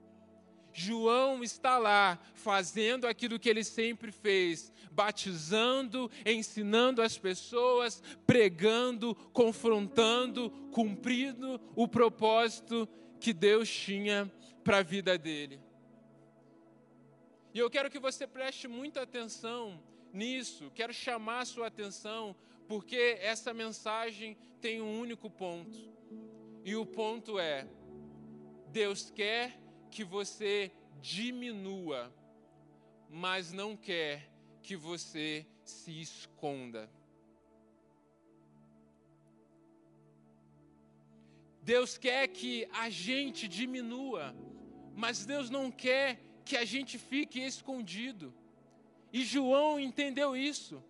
João 0.72 1.42
está 1.42 1.78
lá 1.78 2.18
fazendo 2.34 3.06
aquilo 3.06 3.38
que 3.38 3.48
ele 3.48 3.64
sempre 3.64 4.12
fez, 4.12 4.72
batizando, 4.90 6.10
ensinando 6.24 7.02
as 7.02 7.18
pessoas, 7.18 8.02
pregando, 8.26 9.14
confrontando, 9.32 10.50
cumprindo 10.72 11.60
o 11.74 11.86
propósito 11.88 12.88
que 13.18 13.32
Deus 13.32 13.68
tinha 13.68 14.30
para 14.64 14.78
a 14.78 14.82
vida 14.82 15.16
dele. 15.18 15.60
E 17.52 17.58
eu 17.58 17.68
quero 17.68 17.90
que 17.90 17.98
você 17.98 18.26
preste 18.26 18.68
muita 18.68 19.02
atenção 19.02 19.82
nisso, 20.12 20.70
quero 20.74 20.92
chamar 20.92 21.40
a 21.40 21.44
sua 21.44 21.66
atenção, 21.66 22.34
porque 22.68 23.18
essa 23.20 23.52
mensagem 23.52 24.36
tem 24.60 24.80
um 24.80 25.00
único 25.00 25.28
ponto. 25.28 25.78
E 26.64 26.76
o 26.76 26.86
ponto 26.86 27.38
é: 27.38 27.66
Deus 28.68 29.10
quer 29.10 29.58
que 29.90 30.04
você 30.04 30.72
diminua, 31.00 32.12
mas 33.08 33.52
não 33.52 33.76
quer 33.76 34.30
que 34.62 34.76
você 34.76 35.46
se 35.64 36.00
esconda. 36.00 36.88
Deus 41.62 41.98
quer 41.98 42.26
que 42.28 42.66
a 42.72 42.88
gente 42.88 43.46
diminua, 43.46 44.34
mas 44.94 45.26
Deus 45.26 45.50
não 45.50 45.70
quer 45.70 46.20
que 46.44 46.56
a 46.56 46.64
gente 46.64 46.98
fique 46.98 47.38
escondido. 47.40 48.34
E 49.12 49.24
João 49.24 49.78
entendeu 49.78 50.36
isso, 50.36 50.82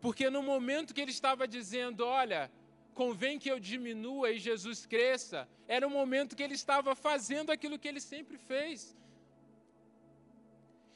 porque 0.00 0.30
no 0.30 0.42
momento 0.42 0.94
que 0.94 1.00
ele 1.00 1.10
estava 1.10 1.46
dizendo: 1.46 2.04
Olha, 2.04 2.50
convém 2.96 3.38
que 3.38 3.50
eu 3.50 3.60
diminua 3.60 4.30
e 4.32 4.38
Jesus 4.38 4.86
cresça, 4.86 5.46
era 5.68 5.86
o 5.86 5.90
momento 5.90 6.34
que 6.34 6.42
ele 6.42 6.54
estava 6.54 6.94
fazendo 6.94 7.50
aquilo 7.50 7.78
que 7.78 7.86
ele 7.86 8.00
sempre 8.00 8.38
fez. 8.38 8.96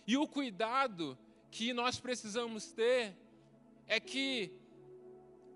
E 0.07 0.16
o 0.16 0.26
cuidado 0.26 1.16
que 1.50 1.75
nós 1.75 2.00
precisamos 2.00 2.73
ter 2.73 3.14
é 3.87 4.00
que 4.00 4.50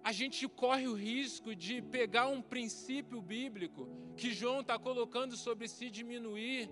a 0.05 0.13
gente 0.13 0.47
corre 0.47 0.87
o 0.87 0.93
risco 0.93 1.57
de 1.57 1.81
pegar 1.81 2.27
um 2.27 2.43
princípio 2.43 3.23
bíblico 3.23 3.89
que 4.15 4.31
João 4.31 4.61
está 4.61 4.79
colocando 4.79 5.35
sobre 5.39 5.67
si 5.67 5.89
diminuir 5.89 6.69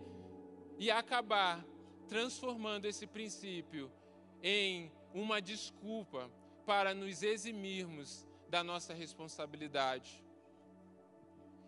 e 0.78 0.90
acabar 0.90 1.64
transformando 2.08 2.84
esse 2.84 3.06
princípio 3.06 3.90
em 4.42 4.92
uma 5.14 5.40
desculpa 5.40 6.30
para 6.66 6.92
nos 6.92 7.22
eximirmos 7.22 8.26
da 8.52 8.62
nossa 8.62 8.92
responsabilidade. 8.92 10.22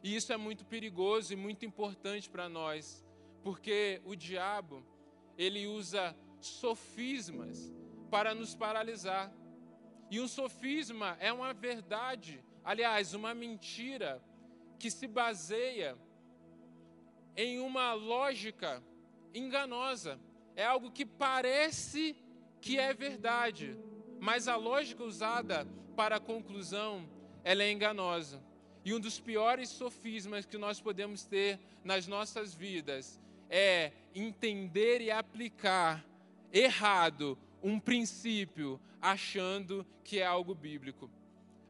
E 0.02 0.14
isso 0.14 0.30
é 0.34 0.36
muito 0.36 0.66
perigoso 0.66 1.32
e 1.32 1.36
muito 1.36 1.64
importante 1.64 2.28
para 2.28 2.46
nós, 2.46 3.02
porque 3.42 4.02
o 4.04 4.14
diabo, 4.14 4.84
ele 5.38 5.66
usa 5.66 6.14
sofismas 6.42 7.72
para 8.10 8.34
nos 8.34 8.54
paralisar. 8.54 9.32
E 10.10 10.20
um 10.20 10.28
sofisma 10.28 11.16
é 11.20 11.32
uma 11.32 11.54
verdade, 11.54 12.44
aliás, 12.62 13.14
uma 13.14 13.32
mentira 13.32 14.22
que 14.78 14.90
se 14.90 15.06
baseia 15.06 15.96
em 17.34 17.60
uma 17.60 17.94
lógica 17.94 18.84
enganosa. 19.32 20.20
É 20.54 20.66
algo 20.66 20.90
que 20.90 21.06
parece 21.06 22.14
que 22.60 22.78
é 22.78 22.92
verdade, 22.92 23.74
mas 24.20 24.48
a 24.48 24.56
lógica 24.56 25.02
usada 25.02 25.66
para 25.94 26.16
a 26.16 26.20
conclusão, 26.20 27.08
ela 27.42 27.62
é 27.62 27.70
enganosa. 27.70 28.42
E 28.84 28.92
um 28.92 29.00
dos 29.00 29.18
piores 29.18 29.70
sofismas 29.70 30.44
que 30.44 30.58
nós 30.58 30.80
podemos 30.80 31.24
ter 31.24 31.58
nas 31.82 32.06
nossas 32.06 32.54
vidas 32.54 33.18
é 33.48 33.92
entender 34.14 35.00
e 35.00 35.10
aplicar 35.10 36.04
errado 36.52 37.38
um 37.62 37.80
princípio 37.80 38.78
achando 39.00 39.86
que 40.02 40.20
é 40.20 40.26
algo 40.26 40.54
bíblico, 40.54 41.10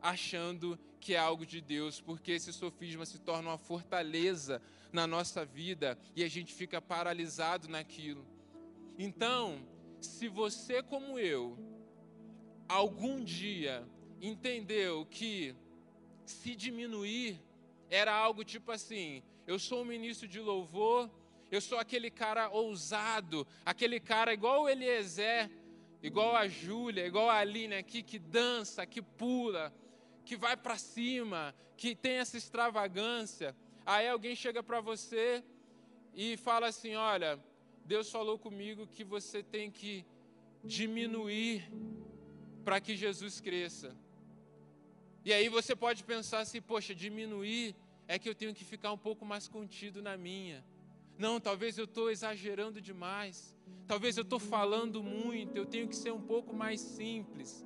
achando 0.00 0.78
que 1.00 1.14
é 1.14 1.18
algo 1.18 1.44
de 1.46 1.60
Deus, 1.60 2.00
porque 2.00 2.32
esse 2.32 2.52
sofisma 2.52 3.04
se 3.04 3.18
torna 3.18 3.50
uma 3.50 3.58
fortaleza 3.58 4.60
na 4.92 5.06
nossa 5.06 5.44
vida 5.44 5.98
e 6.16 6.24
a 6.24 6.28
gente 6.28 6.52
fica 6.52 6.80
paralisado 6.80 7.68
naquilo. 7.68 8.24
Então, 8.98 9.66
se 10.00 10.28
você, 10.28 10.82
como 10.82 11.18
eu, 11.18 11.58
algum 12.68 13.22
dia 13.22 13.86
entendeu 14.20 15.06
que 15.06 15.54
se 16.24 16.54
diminuir 16.54 17.40
era 17.90 18.12
algo 18.12 18.44
tipo 18.44 18.72
assim: 18.72 19.22
eu 19.46 19.58
sou 19.58 19.82
um 19.82 19.84
ministro 19.84 20.26
de 20.26 20.40
louvor, 20.40 21.10
eu 21.50 21.60
sou 21.60 21.78
aquele 21.78 22.10
cara 22.10 22.48
ousado, 22.50 23.46
aquele 23.64 24.00
cara 24.00 24.32
igual 24.32 24.62
o 24.62 24.68
Eliezer, 24.68 25.50
igual 26.02 26.34
a 26.34 26.48
Júlia, 26.48 27.06
igual 27.06 27.30
a 27.30 27.36
Aline 27.38 27.74
aqui, 27.74 28.02
que 28.02 28.18
dança, 28.18 28.86
que 28.86 29.00
pula, 29.00 29.72
que 30.24 30.36
vai 30.36 30.56
para 30.56 30.76
cima, 30.78 31.54
que 31.76 31.94
tem 31.94 32.14
essa 32.14 32.36
extravagância. 32.36 33.54
Aí 33.86 34.08
alguém 34.08 34.34
chega 34.34 34.62
para 34.62 34.80
você 34.80 35.44
e 36.14 36.36
fala 36.36 36.68
assim: 36.68 36.94
Olha, 36.94 37.38
Deus 37.84 38.10
falou 38.10 38.38
comigo 38.38 38.86
que 38.86 39.04
você 39.04 39.42
tem 39.42 39.70
que 39.70 40.06
diminuir 40.64 41.70
para 42.64 42.80
que 42.80 42.96
Jesus 42.96 43.40
cresça. 43.40 43.94
E 45.24 45.32
aí 45.32 45.48
você 45.48 45.74
pode 45.74 46.04
pensar 46.04 46.40
assim: 46.40 46.60
Poxa, 46.60 46.94
diminuir 46.94 47.74
é 48.06 48.18
que 48.18 48.28
eu 48.28 48.34
tenho 48.34 48.54
que 48.54 48.64
ficar 48.64 48.92
um 48.92 48.98
pouco 48.98 49.24
mais 49.24 49.48
contido 49.48 50.02
na 50.02 50.16
minha. 50.16 50.64
Não, 51.16 51.40
talvez 51.40 51.78
eu 51.78 51.84
estou 51.84 52.10
exagerando 52.10 52.80
demais. 52.80 53.56
Talvez 53.86 54.16
eu 54.16 54.22
estou 54.22 54.38
falando 54.38 55.02
muito. 55.02 55.56
Eu 55.56 55.64
tenho 55.64 55.88
que 55.88 55.96
ser 55.96 56.12
um 56.12 56.20
pouco 56.20 56.54
mais 56.54 56.80
simples. 56.80 57.64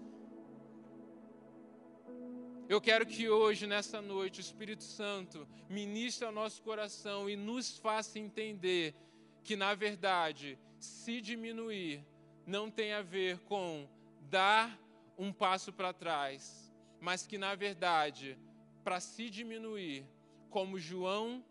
Eu 2.69 2.83
quero 2.83 3.07
que 3.07 3.31
hoje, 3.31 3.67
nessa 3.67 4.03
noite, 4.03 4.41
o 4.41 4.43
Espírito 4.43 4.85
Santo 4.85 5.49
ministre 5.71 6.27
ao 6.27 6.33
nosso 6.33 6.61
coração 6.63 7.29
e 7.29 7.35
nos 7.35 7.79
faça 7.79 8.19
entender 8.19 8.95
que, 9.43 9.57
na 9.57 9.75
verdade, 9.75 10.59
se 10.79 11.23
diminuir 11.23 12.05
não 12.47 12.71
tem 12.71 12.93
a 12.93 13.01
ver 13.01 13.39
com 13.41 13.89
dar 14.29 14.79
um 15.17 15.33
passo 15.33 15.73
para 15.73 15.95
trás, 15.95 16.68
mas 17.01 17.27
que, 17.27 17.39
na 17.39 17.55
verdade, 17.55 18.39
para 18.85 19.01
se 19.01 19.29
diminuir, 19.31 20.07
como 20.51 20.79
João 20.79 21.45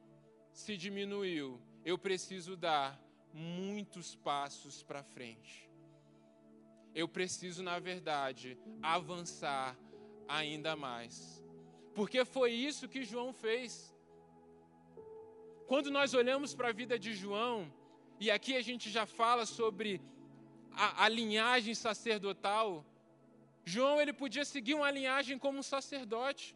se 0.52 0.76
diminuiu, 0.76 1.62
eu 1.86 1.98
preciso 1.98 2.56
dar 2.58 3.00
muitos 3.34 4.16
passos 4.16 4.84
para 4.84 5.04
frente. 5.04 5.70
Eu 6.96 7.08
preciso, 7.08 7.62
na 7.62 7.78
verdade, 7.80 8.58
avançar 8.82 9.78
ainda 10.28 10.76
mais. 10.76 11.44
Porque 11.94 12.26
foi 12.26 12.52
isso 12.52 12.88
que 12.88 13.04
João 13.04 13.32
fez. 13.32 13.96
Quando 15.68 15.92
nós 15.92 16.14
olhamos 16.14 16.56
para 16.56 16.70
a 16.70 16.72
vida 16.72 16.98
de 16.98 17.14
João, 17.14 17.72
e 18.20 18.32
aqui 18.32 18.56
a 18.56 18.62
gente 18.62 18.90
já 18.90 19.06
fala 19.06 19.46
sobre 19.46 20.02
a, 20.72 21.06
a, 21.06 21.10
linhagem 21.10 21.76
sacerdotal, 21.76 22.86
João 23.74 24.00
ele 24.02 24.14
podia 24.14 24.46
seguir 24.46 24.76
uma 24.76 24.90
linhagem 24.90 25.38
como 25.38 25.60
um 25.60 25.68
sacerdote. 25.76 26.56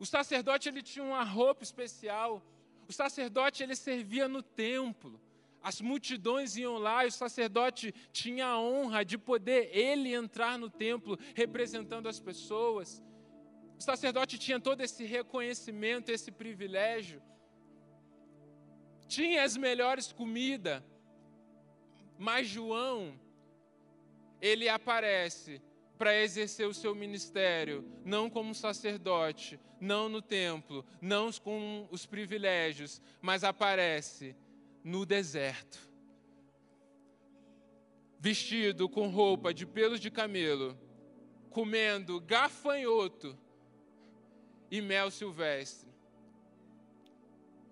O 0.00 0.04
sacerdote 0.04 0.68
ele 0.68 0.82
tinha 0.82 1.04
uma 1.04 1.22
roupa 1.22 1.62
especial. 1.62 2.42
O 2.88 2.92
sacerdote 2.92 3.62
ele 3.62 3.76
servia 3.76 4.26
no 4.26 4.42
templo. 4.42 5.20
As 5.62 5.80
multidões 5.80 6.56
iam 6.56 6.76
lá 6.76 7.04
e 7.04 7.08
o 7.08 7.12
sacerdote 7.12 7.94
tinha 8.12 8.46
a 8.46 8.58
honra 8.58 9.04
de 9.04 9.16
poder 9.16 9.70
ele 9.72 10.12
entrar 10.12 10.58
no 10.58 10.68
templo 10.68 11.16
representando 11.36 12.08
as 12.08 12.18
pessoas. 12.18 13.00
O 13.78 13.82
sacerdote 13.90 14.36
tinha 14.36 14.58
todo 14.58 14.80
esse 14.80 15.04
reconhecimento, 15.04 16.10
esse 16.10 16.32
privilégio. 16.32 17.22
Tinha 19.06 19.44
as 19.44 19.56
melhores 19.56 20.10
comidas. 20.12 20.82
Mas 22.18 22.48
João, 22.48 23.14
ele 24.40 24.68
aparece 24.68 25.60
para 25.96 26.20
exercer 26.20 26.66
o 26.66 26.74
seu 26.74 26.94
ministério, 26.94 27.84
não 28.04 28.28
como 28.28 28.54
sacerdote, 28.54 29.58
não 29.80 30.08
no 30.08 30.20
templo, 30.20 30.84
não 31.00 31.30
com 31.32 31.86
os 31.90 32.04
privilégios, 32.04 33.00
mas 33.20 33.44
aparece 33.44 34.36
no 34.82 35.06
deserto, 35.06 35.78
vestido 38.18 38.88
com 38.88 39.08
roupa 39.08 39.54
de 39.54 39.64
pelos 39.64 40.00
de 40.00 40.10
camelo, 40.10 40.78
comendo 41.50 42.20
gafanhoto 42.20 43.38
e 44.70 44.80
mel 44.80 45.10
silvestre. 45.10 45.88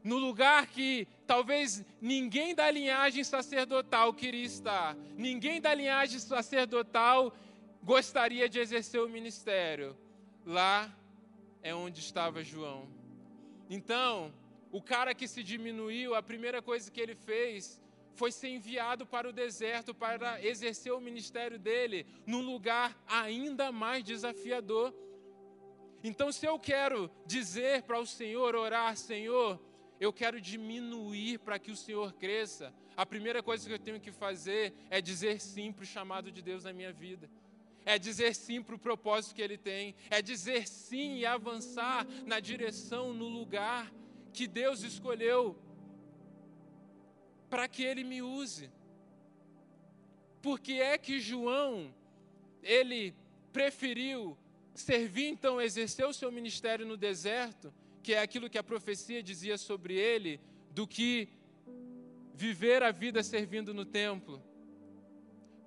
No 0.04 0.18
lugar 0.18 0.66
que 0.66 1.06
talvez 1.32 1.82
ninguém 1.98 2.54
da 2.54 2.70
linhagem 2.70 3.24
sacerdotal 3.24 4.12
queria 4.12 4.44
estar, 4.44 4.94
ninguém 5.16 5.62
da 5.62 5.72
linhagem 5.72 6.18
sacerdotal 6.18 7.34
gostaria 7.82 8.50
de 8.50 8.58
exercer 8.58 9.00
o 9.00 9.08
ministério. 9.08 9.96
Lá 10.44 10.94
é 11.62 11.74
onde 11.74 12.00
estava 12.00 12.44
João. 12.44 12.86
Então, 13.70 14.30
o 14.70 14.82
cara 14.82 15.14
que 15.14 15.26
se 15.26 15.42
diminuiu, 15.42 16.14
a 16.14 16.22
primeira 16.22 16.60
coisa 16.60 16.90
que 16.90 17.00
ele 17.00 17.14
fez 17.14 17.80
foi 18.14 18.30
ser 18.30 18.50
enviado 18.50 19.06
para 19.06 19.26
o 19.26 19.32
deserto 19.32 19.94
para 19.94 20.44
exercer 20.44 20.92
o 20.92 21.00
ministério 21.00 21.58
dele 21.58 22.04
num 22.26 22.42
lugar 22.42 22.94
ainda 23.08 23.72
mais 23.72 24.04
desafiador. 24.04 24.92
Então, 26.04 26.30
se 26.30 26.44
eu 26.44 26.58
quero 26.58 27.10
dizer 27.24 27.84
para 27.84 27.98
o 27.98 28.06
Senhor, 28.06 28.54
orar, 28.54 28.94
Senhor, 28.98 29.58
eu 30.02 30.12
quero 30.12 30.40
diminuir 30.40 31.38
para 31.38 31.60
que 31.60 31.70
o 31.70 31.76
Senhor 31.76 32.12
cresça, 32.14 32.74
a 32.96 33.06
primeira 33.06 33.40
coisa 33.40 33.68
que 33.68 33.72
eu 33.72 33.78
tenho 33.78 34.00
que 34.00 34.10
fazer 34.10 34.74
é 34.90 35.00
dizer 35.00 35.40
sim 35.40 35.70
para 35.70 35.84
o 35.84 35.86
chamado 35.86 36.28
de 36.32 36.42
Deus 36.42 36.64
na 36.64 36.72
minha 36.72 36.92
vida. 36.92 37.30
É 37.84 38.00
dizer 38.00 38.34
sim 38.34 38.60
para 38.60 38.74
o 38.74 38.78
propósito 38.80 39.36
que 39.36 39.40
Ele 39.40 39.56
tem, 39.56 39.94
é 40.10 40.20
dizer 40.20 40.66
sim 40.66 41.18
e 41.18 41.24
avançar 41.24 42.04
na 42.26 42.40
direção, 42.40 43.12
no 43.12 43.28
lugar 43.28 43.92
que 44.32 44.48
Deus 44.48 44.82
escolheu 44.82 45.56
para 47.48 47.68
que 47.68 47.84
ele 47.84 48.02
me 48.02 48.22
use. 48.22 48.72
Porque 50.40 50.72
é 50.72 50.98
que 50.98 51.20
João, 51.20 51.94
ele 52.60 53.14
preferiu 53.52 54.36
servir, 54.74 55.28
então, 55.28 55.60
exercer 55.60 56.06
o 56.06 56.12
seu 56.12 56.32
ministério 56.32 56.84
no 56.84 56.96
deserto, 56.96 57.72
que 58.02 58.14
é 58.14 58.20
aquilo 58.20 58.50
que 58.50 58.58
a 58.58 58.62
profecia 58.62 59.22
dizia 59.22 59.56
sobre 59.56 59.94
ele, 59.94 60.40
do 60.70 60.86
que 60.86 61.28
viver 62.34 62.82
a 62.82 62.90
vida 62.90 63.22
servindo 63.22 63.72
no 63.72 63.84
templo. 63.84 64.42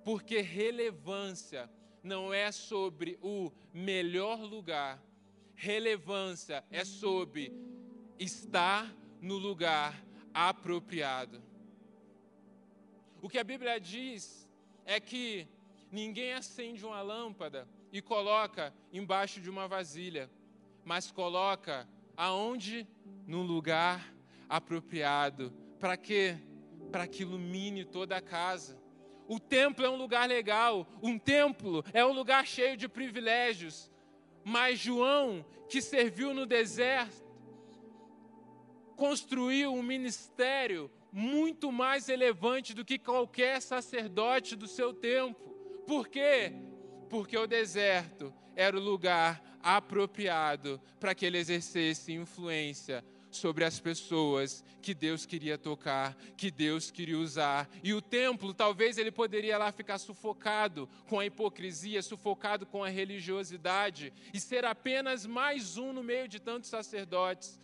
Porque 0.04 0.42
relevância 0.42 1.70
não 2.04 2.34
é 2.34 2.52
sobre 2.52 3.18
o 3.22 3.52
melhor 3.74 4.40
lugar, 4.42 5.02
relevância 5.56 6.64
é 6.70 6.84
sobre 6.84 7.54
está 8.20 8.92
no 9.22 9.38
lugar 9.38 10.04
apropriado. 10.34 11.42
O 13.22 13.30
que 13.30 13.40
a 13.40 13.44
Bíblia 13.44 13.80
diz 13.80 14.48
é 14.86 15.00
que 15.00 15.48
ninguém 15.92 16.34
acende 16.34 16.86
uma 16.86 17.02
lâmpada 17.02 17.68
e 17.92 18.02
coloca 18.02 18.74
embaixo 18.92 19.40
de 19.40 19.50
uma 19.50 19.68
vasilha, 19.68 20.30
mas 20.84 21.12
coloca 21.12 21.88
aonde? 22.16 22.88
No 23.28 23.42
lugar 23.42 24.14
apropriado. 24.48 25.52
Para 25.80 25.98
quê? 25.98 26.38
Para 26.92 27.08
que 27.08 27.24
ilumine 27.24 27.84
toda 27.84 28.18
a 28.18 28.22
casa. 28.22 28.80
O 29.28 29.40
templo 29.40 29.84
é 29.84 29.90
um 29.90 29.96
lugar 29.96 30.30
legal, 30.30 30.88
um 31.02 31.18
templo 31.18 31.84
é 31.94 32.06
um 32.06 32.14
lugar 32.14 32.46
cheio 32.46 32.78
de 32.78 32.88
privilégios. 32.88 33.92
Mas 34.44 34.78
João, 34.78 35.44
que 35.68 35.82
serviu 35.82 36.34
no 36.34 36.46
deserto, 36.46 37.26
construiu 38.96 39.74
um 39.74 39.82
ministério 39.82 40.92
muito 41.12 41.72
mais 41.72 42.08
relevante 42.08 42.74
do 42.74 42.86
que 42.86 43.00
qualquer 43.00 43.62
sacerdote 43.62 44.56
do 44.56 44.68
seu 44.68 44.94
tempo. 44.94 45.56
Por 45.88 46.08
quê? 46.08 46.54
Porque 47.10 47.38
o 47.38 47.48
deserto 47.48 48.34
era 48.56 48.78
o 48.78 48.82
lugar 48.82 49.55
apropriado 49.66 50.80
para 51.00 51.16
que 51.16 51.26
ele 51.26 51.40
exercesse 51.40 52.14
influência 52.14 53.04
sobre 53.32 53.66
as 53.66 53.80
pessoas 53.80 54.64
que 54.80 54.94
Deus 54.94 55.26
queria 55.26 55.58
tocar, 55.58 56.16
que 56.38 56.52
Deus 56.52 56.92
queria 56.92 57.18
usar. 57.18 57.68
E 57.84 57.92
o 57.92 58.02
templo, 58.02 58.54
talvez 58.54 59.00
ele 59.00 59.12
poderia 59.12 59.58
lá 59.58 59.72
ficar 59.72 59.98
sufocado 59.98 60.88
com 61.10 61.20
a 61.20 61.26
hipocrisia, 61.26 62.04
sufocado 62.04 62.66
com 62.68 62.84
a 62.84 62.90
religiosidade 62.90 64.14
e 64.32 64.40
ser 64.40 64.64
apenas 64.64 65.26
mais 65.26 65.78
um 65.78 65.92
no 65.92 66.04
meio 66.04 66.28
de 66.28 66.40
tantos 66.40 66.70
sacerdotes. 66.70 67.60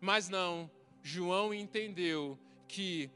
Mas 0.00 0.30
não, 0.30 0.70
João 1.02 1.52
entendeu 1.52 2.38
que 2.66 3.10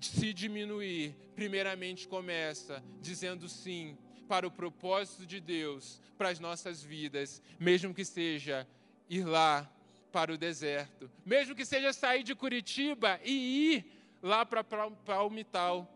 se 0.00 0.34
diminuir, 0.34 1.14
primeiramente 1.36 2.08
começa 2.08 2.82
dizendo 3.00 3.48
sim 3.48 3.96
para 4.24 4.46
o 4.46 4.50
propósito 4.50 5.26
de 5.26 5.40
Deus 5.40 6.00
para 6.16 6.28
as 6.30 6.40
nossas 6.40 6.82
vidas, 6.82 7.42
mesmo 7.58 7.94
que 7.94 8.04
seja 8.04 8.66
ir 9.08 9.24
lá 9.24 9.70
para 10.12 10.32
o 10.32 10.38
deserto, 10.38 11.10
mesmo 11.24 11.54
que 11.54 11.64
seja 11.64 11.92
sair 11.92 12.22
de 12.22 12.34
Curitiba 12.34 13.20
e 13.24 13.74
ir 13.74 13.84
lá 14.22 14.46
para 14.46 14.62
Palmital. 14.62 15.90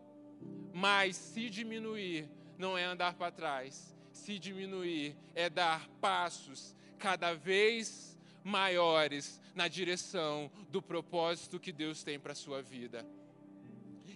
Mas 0.73 1.15
se 1.15 1.49
diminuir, 1.49 2.29
não 2.57 2.77
é 2.77 2.83
andar 2.83 3.13
para 3.15 3.31
trás. 3.31 3.95
Se 4.11 4.37
diminuir, 4.37 5.15
é 5.33 5.49
dar 5.49 5.87
passos 6.01 6.75
cada 6.97 7.33
vez 7.33 8.17
maiores 8.43 9.41
na 9.55 9.67
direção 9.67 10.51
do 10.69 10.81
propósito 10.81 11.59
que 11.59 11.71
Deus 11.71 12.03
tem 12.03 12.19
para 12.19 12.33
a 12.33 12.35
sua 12.35 12.61
vida. 12.61 13.05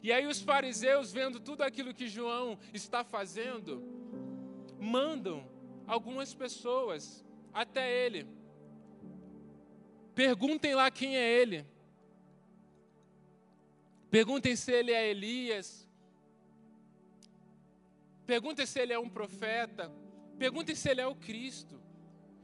E 0.01 0.11
aí 0.11 0.27
os 0.27 0.41
fariseus, 0.41 1.13
vendo 1.13 1.39
tudo 1.39 1.61
aquilo 1.61 1.93
que 1.93 2.07
João 2.09 2.59
está 2.73 3.05
fazendo, 3.05 4.02
mandam 4.83 5.47
algumas 5.87 6.33
pessoas 6.33 7.25
até 7.53 8.05
ele. 8.05 8.27
Perguntem 10.13 10.75
lá 10.75 10.91
quem 10.91 11.15
é 11.15 11.27
ele. 11.27 11.65
Perguntem 14.11 14.55
se 14.55 14.71
ele 14.71 14.91
é 14.91 15.09
Elias. 15.09 15.87
Perguntem 18.27 18.65
se 18.65 18.79
ele 18.79 18.93
é 18.93 18.99
um 18.99 19.09
profeta. 19.09 19.91
Perguntem 20.37 20.75
se 20.75 20.89
ele 20.89 21.01
é 21.01 21.07
o 21.07 21.15
Cristo. 21.15 21.81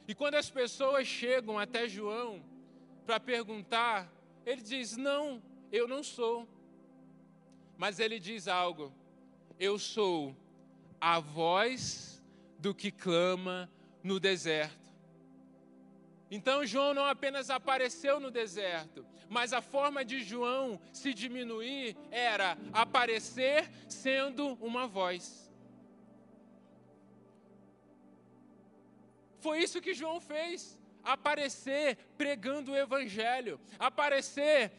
E 0.08 0.16
quando 0.16 0.36
as 0.36 0.50
pessoas 0.50 1.08
chegam 1.08 1.60
até 1.60 1.88
João 1.88 2.44
para 3.06 3.20
perguntar, 3.20 4.12
ele 4.46 4.62
diz: 4.62 4.98
Não, 4.98 5.42
eu 5.72 5.88
não 5.88 6.02
sou. 6.02 6.48
Mas 7.78 8.00
ele 8.00 8.20
diz 8.20 8.48
algo: 8.48 8.92
Eu 9.60 9.78
sou 9.78 10.36
a 11.00 11.20
voz 11.20 12.09
do 12.60 12.76
que 12.76 12.92
clama 12.92 13.70
no 14.04 14.20
deserto. 14.20 14.90
Então 16.32 16.66
João 16.66 16.94
não 16.94 17.06
apenas 17.06 17.50
apareceu 17.50 18.20
no 18.20 18.30
deserto, 18.30 19.04
mas 19.28 19.52
a 19.52 19.62
forma 19.62 20.06
de 20.06 20.22
João 20.22 20.80
se 20.94 21.14
diminuir 21.14 21.98
era 22.12 22.58
aparecer 22.72 23.68
sendo 23.88 24.54
uma 24.62 24.88
voz. 24.88 25.50
Foi 29.40 29.60
isso 29.60 29.82
que 29.82 29.94
João 29.94 30.20
fez, 30.20 30.78
aparecer 31.04 31.98
pregando 32.18 32.74
o 32.74 32.78
evangelho, 32.78 33.60
aparecer 33.80 34.72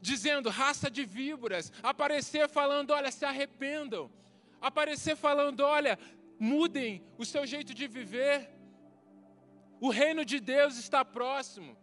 dizendo 0.00 0.48
raça 0.48 0.90
de 0.90 1.04
víboras, 1.04 1.72
aparecer 1.82 2.48
falando, 2.48 2.90
olha, 2.90 3.10
se 3.10 3.24
arrependam, 3.24 4.10
aparecer 4.60 5.16
falando, 5.16 5.60
olha, 5.60 5.98
mudem 6.38 7.04
o 7.18 7.24
seu 7.24 7.46
jeito 7.46 7.74
de 7.74 7.86
viver. 7.86 8.50
O 9.80 9.90
reino 9.90 10.24
de 10.24 10.40
Deus 10.40 10.76
está 10.76 11.04
próximo. 11.04 11.76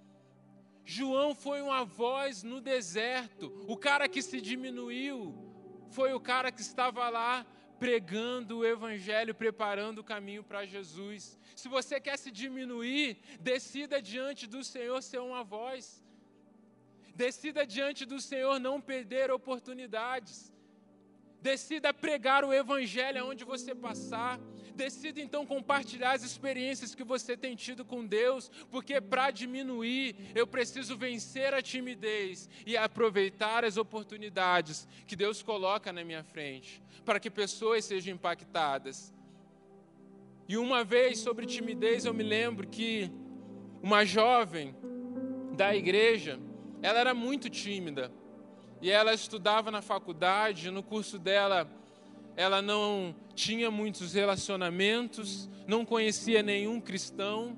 João 0.86 1.34
foi 1.34 1.62
uma 1.62 1.84
voz 1.86 2.44
no 2.44 2.60
deserto. 2.60 3.52
O 3.68 3.78
cara 3.78 4.08
que 4.10 4.22
se 4.22 4.42
diminuiu 4.42 5.34
foi 5.90 6.14
o 6.14 6.20
cara 6.20 6.52
que 6.52 6.62
estava 6.62 7.10
lá 7.10 7.46
pregando 7.80 8.60
o 8.60 8.66
evangelho, 8.66 9.36
preparando 9.36 10.00
o 10.00 10.04
caminho 10.04 10.44
para 10.44 10.66
Jesus. 10.66 11.38
Se 11.56 11.68
você 11.68 12.00
quer 12.00 12.18
se 12.18 12.32
diminuir, 12.32 13.18
decida 13.40 14.02
diante 14.02 14.48
do 14.48 14.64
Senhor 14.64 15.02
ser 15.02 15.20
uma 15.20 15.44
voz. 15.44 16.04
Decida 17.16 17.66
diante 17.66 18.06
do 18.06 18.20
Senhor 18.20 18.60
não 18.60 18.82
perder 18.82 19.32
oportunidades. 19.32 20.52
Decida 21.44 21.94
pregar 21.94 22.46
o 22.46 22.54
evangelho 22.54 23.22
aonde 23.22 23.44
você 23.44 23.76
passar. 23.76 24.40
Decida 24.74 25.20
então 25.20 25.46
compartilhar 25.46 26.14
as 26.14 26.24
experiências 26.24 26.96
que 26.96 27.04
você 27.04 27.36
tem 27.36 27.54
tido 27.54 27.84
com 27.84 28.06
Deus, 28.06 28.50
porque 28.72 29.02
para 29.02 29.30
diminuir, 29.30 30.16
eu 30.34 30.48
preciso 30.48 30.98
vencer 30.98 31.54
a 31.54 31.62
timidez 31.62 32.50
e 32.66 32.78
aproveitar 32.78 33.66
as 33.66 33.76
oportunidades 33.76 34.88
que 35.06 35.18
Deus 35.18 35.44
coloca 35.44 35.92
na 35.92 36.02
minha 36.06 36.24
frente, 36.24 36.82
para 37.04 37.20
que 37.20 37.30
pessoas 37.30 37.84
sejam 37.84 38.16
impactadas. 38.16 39.14
E 40.48 40.56
uma 40.56 40.82
vez 40.86 41.20
sobre 41.20 41.46
timidez, 41.46 42.06
eu 42.06 42.14
me 42.14 42.24
lembro 42.24 42.70
que 42.70 43.12
uma 43.82 44.06
jovem 44.06 44.74
da 45.58 45.76
igreja, 45.76 46.40
ela 46.82 47.00
era 47.00 47.14
muito 47.14 47.50
tímida. 47.50 48.23
E 48.84 48.92
ela 48.92 49.14
estudava 49.14 49.72
na 49.72 49.82
faculdade, 49.82 50.70
no 50.70 50.84
curso 50.84 51.18
dela 51.18 51.66
ela 52.36 52.62
não 52.62 53.16
tinha 53.34 53.72
muitos 53.72 54.14
relacionamentos, 54.14 55.50
não 55.66 55.86
conhecia 55.86 56.44
nenhum 56.44 56.82
cristão. 56.82 57.58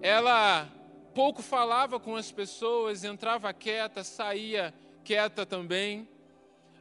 Ela 0.00 0.70
pouco 1.12 1.42
falava 1.42 1.98
com 1.98 2.14
as 2.14 2.30
pessoas, 2.30 3.02
entrava 3.02 3.52
quieta, 3.52 4.04
saía 4.04 4.72
quieta 5.02 5.44
também. 5.44 6.08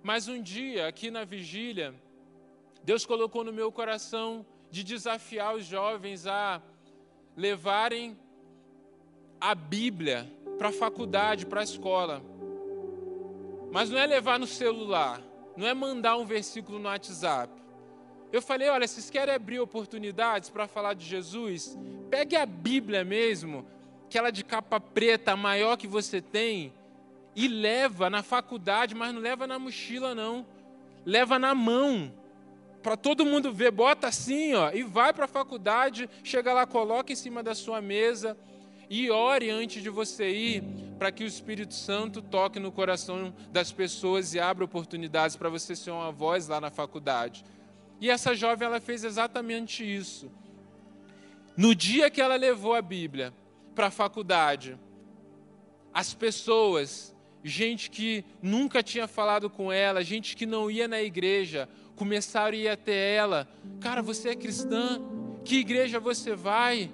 Mas 0.04 0.28
um 0.28 0.39
dia, 0.39 0.88
aqui 0.88 1.10
na 1.10 1.24
vigília, 1.24 1.91
Deus 2.84 3.04
colocou 3.04 3.43
no 3.43 3.52
meu 3.52 3.71
coração 3.71 4.45
de 4.69 4.84
desafiar 4.84 5.56
os 5.56 5.65
jovens 5.65 6.28
a 6.28 6.62
levarem 7.36 8.15
a 9.41 9.56
Bíblia 9.56 10.32
para 10.60 10.69
a 10.69 10.71
faculdade, 10.71 11.48
para 11.48 11.62
a 11.62 11.63
escola. 11.63 12.35
Mas 13.76 13.90
não 13.90 14.00
é 14.00 14.06
levar 14.06 14.40
no 14.40 14.48
celular, 14.48 15.22
não 15.58 15.68
é 15.68 15.74
mandar 15.74 16.16
um 16.16 16.26
versículo 16.26 16.80
no 16.80 16.88
WhatsApp. 16.88 17.52
Eu 18.32 18.42
falei: 18.42 18.70
olha, 18.70 18.88
vocês 18.88 19.10
querem 19.10 19.36
abrir 19.36 19.60
oportunidades 19.60 20.50
para 20.50 20.66
falar 20.66 20.94
de 20.94 21.06
Jesus? 21.06 21.78
Pegue 22.10 22.38
a 22.38 22.46
Bíblia 22.46 23.04
mesmo, 23.04 23.68
aquela 24.06 24.32
de 24.32 24.46
capa 24.46 24.80
preta, 24.80 25.36
maior 25.36 25.76
que 25.76 25.88
você 25.88 26.22
tem, 26.22 26.72
e 27.36 27.50
leva 27.50 28.10
na 28.10 28.24
faculdade, 28.24 28.96
mas 28.96 29.14
não 29.14 29.20
leva 29.20 29.46
na 29.46 29.60
mochila, 29.60 30.16
não. 30.16 30.46
Leva 31.06 31.38
na 31.38 31.54
mão, 31.54 32.14
para 32.82 32.96
todo 32.96 33.26
mundo 33.26 33.52
ver. 33.52 33.72
Bota 33.72 34.08
assim, 34.08 34.54
ó, 34.54 34.72
e 34.72 34.84
vai 34.84 35.12
para 35.12 35.26
a 35.26 35.28
faculdade, 35.28 36.10
chega 36.24 36.54
lá, 36.54 36.66
coloca 36.66 37.12
em 37.12 37.16
cima 37.18 37.44
da 37.44 37.54
sua 37.54 37.82
mesa 37.82 38.38
e 38.89 39.10
ore 39.10 39.50
antes 39.50 39.82
de 39.82 39.89
você 39.89 40.30
ir, 40.30 40.63
para 40.98 41.12
que 41.12 41.24
o 41.24 41.28
Espírito 41.28 41.74
Santo 41.74 42.21
toque 42.21 42.60
no 42.60 42.71
coração 42.71 43.34
das 43.52 43.71
pessoas 43.71 44.34
e 44.34 44.39
abra 44.39 44.63
oportunidades 44.63 45.36
para 45.36 45.50
você 45.50 45.76
ser 45.76 45.91
uma 45.91 46.12
voz 46.12 46.48
lá 46.48 46.62
na 46.62 46.69
faculdade. 46.69 47.43
E 48.00 48.10
essa 48.10 48.36
jovem 48.36 48.67
ela 48.67 48.80
fez 48.80 49.04
exatamente 49.04 49.84
isso. 49.84 50.32
No 51.56 51.74
dia 51.74 52.10
que 52.10 52.21
ela 52.21 52.36
levou 52.36 52.74
a 52.74 52.82
Bíblia 52.82 53.34
para 53.74 53.88
a 53.88 53.91
faculdade, 53.91 54.78
as 55.93 56.13
pessoas, 56.13 57.15
gente 57.43 57.89
que 57.89 58.26
nunca 58.41 58.84
tinha 58.84 59.08
falado 59.08 59.50
com 59.50 59.71
ela, 59.71 60.04
gente 60.04 60.36
que 60.36 60.45
não 60.45 60.69
ia 60.69 60.88
na 60.88 61.02
igreja, 61.02 61.69
começaram 61.95 62.58
a 62.58 62.60
ir 62.60 62.67
até 62.67 63.15
ela. 63.15 63.48
Cara, 63.80 64.02
você 64.02 64.30
é 64.30 64.36
cristã? 64.36 65.02
Que 65.45 65.58
igreja 65.58 66.00
você 66.00 66.36
vai? 66.36 66.91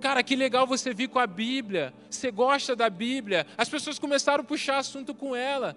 Cara, 0.00 0.22
que 0.22 0.34
legal 0.34 0.66
você 0.66 0.94
vir 0.94 1.08
com 1.08 1.18
a 1.18 1.26
Bíblia. 1.26 1.92
Você 2.08 2.30
gosta 2.30 2.74
da 2.74 2.88
Bíblia. 2.88 3.46
As 3.56 3.68
pessoas 3.68 3.98
começaram 3.98 4.42
a 4.42 4.46
puxar 4.46 4.78
assunto 4.78 5.14
com 5.14 5.36
ela. 5.36 5.76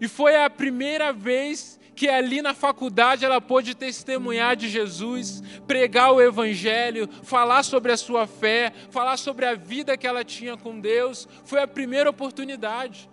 E 0.00 0.06
foi 0.06 0.36
a 0.36 0.50
primeira 0.50 1.12
vez 1.12 1.80
que 1.94 2.08
ali 2.08 2.42
na 2.42 2.52
faculdade 2.52 3.24
ela 3.24 3.40
pôde 3.40 3.74
testemunhar 3.74 4.54
de 4.54 4.68
Jesus, 4.68 5.42
pregar 5.66 6.12
o 6.12 6.20
Evangelho, 6.20 7.08
falar 7.22 7.62
sobre 7.62 7.90
a 7.90 7.96
sua 7.96 8.26
fé, 8.26 8.70
falar 8.90 9.16
sobre 9.16 9.46
a 9.46 9.54
vida 9.54 9.96
que 9.96 10.06
ela 10.06 10.22
tinha 10.22 10.58
com 10.58 10.78
Deus. 10.78 11.26
Foi 11.44 11.62
a 11.62 11.66
primeira 11.66 12.10
oportunidade 12.10 13.08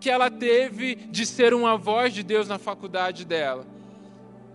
que 0.00 0.10
ela 0.10 0.28
teve 0.28 0.96
de 0.96 1.24
ser 1.24 1.54
uma 1.54 1.76
voz 1.76 2.12
de 2.12 2.24
Deus 2.24 2.48
na 2.48 2.58
faculdade 2.58 3.24
dela. 3.24 3.64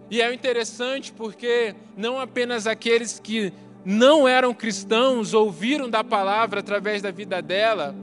E 0.10 0.22
é 0.22 0.34
interessante 0.34 1.13
porque 1.13 1.74
não 1.96 2.20
apenas 2.20 2.67
aqueles 2.67 3.17
que 3.17 3.54
não 3.84 4.28
eram 4.28 4.54
cristãos, 4.54 5.34
ouviram 5.34 5.89
da 5.89 6.04
palavra 6.04 6.60
através 6.60 7.02
da 7.02 7.12
vida 7.12 7.41
dela, 7.41 7.96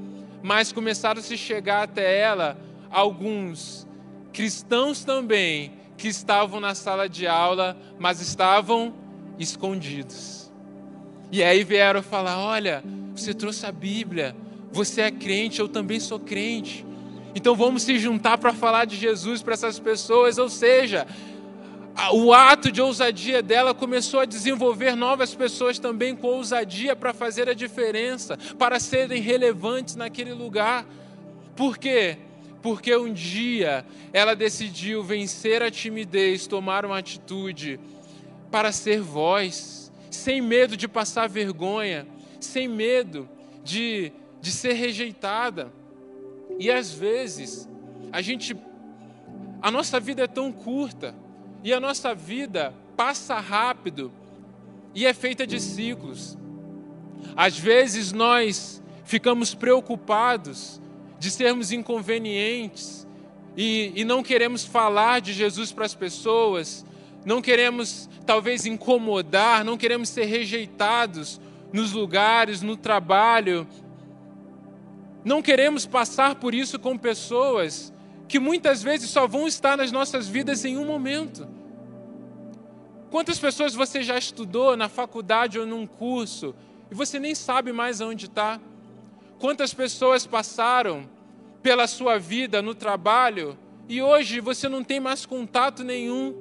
mas 0.43 0.73
começaram 0.73 1.21
a 1.21 1.23
se 1.23 1.37
chegar 1.37 1.85
até 1.85 2.21
ela 2.21 2.57
alguns 2.91 3.87
cristãos 4.33 5.05
também 5.05 5.73
que 5.97 6.09
estavam 6.09 6.61
na 6.61 6.75
sala 6.75 7.09
de 7.09 7.27
aula, 7.27 7.77
mas 7.99 8.21
estavam 8.21 8.95
escondidos. 9.39 10.51
E 11.31 11.43
aí 11.43 11.65
vieram 11.65 12.03
falar: 12.03 12.39
Olha, 12.39 12.83
você 13.15 13.35
trouxe 13.35 13.67
a 13.67 13.73
Bíblia, 13.73 14.35
Você 14.71 15.01
é 15.03 15.11
crente, 15.11 15.61
eu 15.61 15.69
também 15.69 15.99
sou 15.99 16.21
crente. 16.21 16.85
Então 17.35 17.55
vamos 17.55 17.83
se 17.83 17.99
juntar 17.99 18.39
para 18.39 18.53
falar 18.53 18.85
de 18.85 18.97
Jesus 18.97 19.43
para 19.43 19.55
essas 19.55 19.79
pessoas. 19.79 20.39
Ou 20.39 20.49
seja, 20.49 21.07
o 22.13 22.33
ato 22.33 22.71
de 22.71 22.81
ousadia 22.81 23.43
dela 23.43 23.75
começou 23.75 24.21
a 24.21 24.25
desenvolver 24.25 24.95
novas 24.95 25.35
pessoas 25.35 25.79
também 25.79 26.15
com 26.15 26.29
ousadia 26.29 26.95
para 26.95 27.13
fazer 27.13 27.49
a 27.49 27.55
diferença, 27.55 28.39
para 28.57 28.79
serem 28.79 29.21
relevantes 29.21 29.97
naquele 29.97 30.33
lugar. 30.33 30.87
Por 31.57 31.77
quê? 31.77 32.17
Porque 32.63 32.95
um 32.97 33.13
dia 33.13 33.85
ela 34.13 34.37
decidiu 34.37 35.03
vencer 35.03 35.61
a 35.61 35.71
timidez, 35.71 36.47
tomar 36.47 36.87
uma 36.87 36.99
atitude 36.99 37.81
para 38.49 38.71
ser 38.71 39.01
voz, 39.01 39.93
sem 40.09 40.41
medo 40.41 40.77
de 40.77 40.87
passar 40.87 41.29
vergonha, 41.29 42.07
sem 42.41 42.69
medo 42.69 43.29
de, 43.65 44.13
de 44.41 44.53
ser 44.53 44.75
rejeitada. 44.75 45.73
E 46.61 46.71
às 46.71 46.93
vezes, 46.93 47.69
a 48.13 48.23
gente. 48.23 48.57
A 49.61 49.71
nossa 49.71 49.99
vida 49.99 50.23
é 50.23 50.29
tão 50.29 50.53
curta 50.53 51.15
e 51.63 51.73
a 51.73 51.81
nossa 51.81 52.15
vida 52.15 52.75
passa 52.97 53.39
rápido 53.39 54.13
e 54.95 55.07
é 55.07 55.13
feita 55.13 55.47
de 55.47 55.61
ciclos. 55.61 56.37
Às 57.37 57.59
vezes 57.59 58.13
nós 58.13 58.83
ficamos 59.05 59.55
preocupados 59.55 60.81
de 61.19 61.31
sermos 61.31 61.73
inconvenientes 61.73 63.07
e, 63.57 63.93
e 63.97 64.05
não 64.05 64.23
queremos 64.23 64.65
falar 64.65 65.21
de 65.21 65.33
Jesus 65.33 65.73
para 65.73 65.85
as 65.85 65.95
pessoas, 65.95 66.85
não 67.25 67.43
queremos 67.43 68.09
talvez 68.25 68.67
incomodar, 68.67 69.65
não 69.65 69.77
queremos 69.77 70.09
ser 70.09 70.27
rejeitados 70.27 71.41
nos 71.73 71.93
lugares, 71.93 72.63
no 72.63 72.77
trabalho, 72.77 73.67
não 75.25 75.43
queremos 75.43 75.85
passar 75.85 76.37
por 76.37 76.55
isso 76.55 76.79
com 76.79 76.97
pessoas 76.97 77.93
que 78.29 78.39
muitas 78.39 78.83
vezes 78.83 79.09
só 79.09 79.27
vão 79.27 79.49
estar 79.49 79.77
nas 79.77 79.91
nossas 79.91 80.29
vidas 80.29 80.65
em 80.65 80.77
um 80.77 80.85
momento. 80.85 81.49
Quantas 83.11 83.39
pessoas 83.39 83.75
você 83.75 84.03
já 84.03 84.19
estudou 84.19 84.77
na 84.77 84.89
faculdade 84.89 85.59
ou 85.59 85.67
num 85.67 85.87
curso 85.87 86.55
e 86.91 86.95
você 86.95 87.19
nem 87.19 87.35
sabe 87.35 87.73
mais 87.73 88.03
aonde 88.03 88.27
está? 88.27 88.61
Quantas 89.39 89.73
pessoas 89.73 90.27
passaram 90.27 91.09
pela 91.63 91.87
sua 91.87 92.19
vida 92.19 92.61
no 92.61 92.75
trabalho 92.75 93.57
e 93.89 94.03
hoje 94.03 94.41
você 94.41 94.69
não 94.69 94.85
tem 94.85 95.01
mais 95.01 95.25
contato 95.25 95.83
nenhum? 95.83 96.35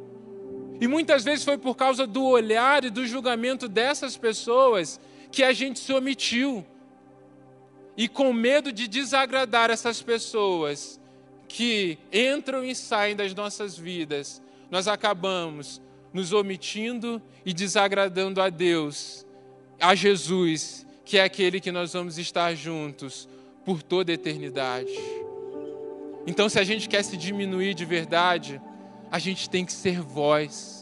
E 0.81 0.87
muitas 0.87 1.23
vezes 1.23 1.45
foi 1.45 1.57
por 1.57 1.75
causa 1.75 2.05
do 2.05 2.23
olhar 2.25 2.83
e 2.83 2.89
do 2.89 3.07
julgamento 3.07 3.69
dessas 3.69 4.17
pessoas 4.17 4.99
que 5.31 5.43
a 5.43 5.53
gente 5.53 5.79
se 5.79 5.93
omitiu. 5.93 6.65
E 7.95 8.07
com 8.09 8.31
medo 8.33 8.71
de 8.71 8.87
desagradar 8.87 9.71
essas 9.71 10.01
pessoas, 10.01 10.99
que 11.47 11.97
entram 12.11 12.63
e 12.63 12.75
saem 12.75 13.15
das 13.15 13.33
nossas 13.33 13.77
vidas, 13.77 14.41
nós 14.69 14.87
acabamos 14.87 15.81
nos 16.13 16.33
omitindo 16.33 17.21
e 17.45 17.53
desagradando 17.53 18.41
a 18.41 18.49
Deus, 18.49 19.25
a 19.79 19.95
Jesus, 19.95 20.85
que 21.05 21.17
é 21.17 21.23
aquele 21.23 21.59
que 21.59 21.71
nós 21.71 21.93
vamos 21.93 22.17
estar 22.17 22.53
juntos 22.55 23.29
por 23.63 23.81
toda 23.81 24.11
a 24.11 24.15
eternidade. 24.15 24.91
Então, 26.25 26.49
se 26.49 26.59
a 26.59 26.63
gente 26.63 26.89
quer 26.89 27.03
se 27.03 27.15
diminuir 27.15 27.73
de 27.73 27.85
verdade, 27.85 28.61
a 29.09 29.17
gente 29.17 29.49
tem 29.49 29.65
que 29.65 29.71
ser 29.71 30.01
voz 30.01 30.76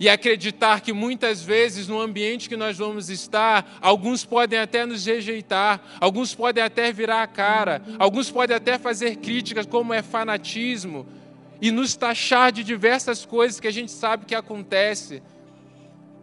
e 0.00 0.08
acreditar 0.08 0.80
que 0.80 0.92
muitas 0.92 1.42
vezes 1.42 1.88
no 1.88 2.00
ambiente 2.00 2.48
que 2.48 2.56
nós 2.56 2.78
vamos 2.78 3.10
estar, 3.10 3.78
alguns 3.80 4.24
podem 4.24 4.58
até 4.58 4.86
nos 4.86 5.04
rejeitar, 5.04 5.80
alguns 6.00 6.34
podem 6.34 6.62
até 6.62 6.92
virar 6.92 7.22
a 7.22 7.26
cara, 7.26 7.82
alguns 7.98 8.30
podem 8.30 8.56
até 8.56 8.78
fazer 8.78 9.16
críticas, 9.16 9.66
como 9.66 9.92
é 9.92 10.02
fanatismo, 10.02 11.06
e 11.60 11.70
nos 11.70 11.96
taxar 11.96 12.52
de 12.52 12.62
diversas 12.62 13.24
coisas 13.24 13.58
que 13.58 13.66
a 13.66 13.72
gente 13.72 13.90
sabe 13.90 14.24
que 14.24 14.34
acontece, 14.34 15.22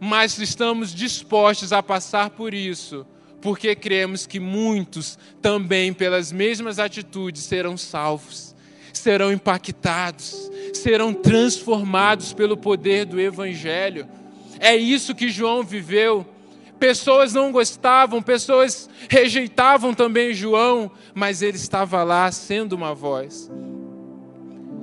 mas 0.00 0.38
estamos 0.38 0.94
dispostos 0.94 1.72
a 1.72 1.82
passar 1.82 2.30
por 2.30 2.54
isso, 2.54 3.06
porque 3.42 3.74
cremos 3.74 4.26
que 4.26 4.40
muitos 4.40 5.18
também, 5.42 5.92
pelas 5.92 6.32
mesmas 6.32 6.78
atitudes, 6.78 7.42
serão 7.42 7.76
salvos 7.76 8.45
serão 8.98 9.32
impactados, 9.32 10.50
serão 10.74 11.12
transformados 11.12 12.32
pelo 12.32 12.56
poder 12.56 13.04
do 13.04 13.20
Evangelho. 13.20 14.08
É 14.58 14.74
isso 14.76 15.14
que 15.14 15.28
João 15.28 15.62
viveu. 15.62 16.26
Pessoas 16.78 17.32
não 17.32 17.50
gostavam, 17.50 18.22
pessoas 18.22 18.88
rejeitavam 19.08 19.94
também 19.94 20.34
João, 20.34 20.90
mas 21.14 21.40
ele 21.40 21.56
estava 21.56 22.02
lá 22.02 22.30
sendo 22.30 22.74
uma 22.74 22.94
voz. 22.94 23.50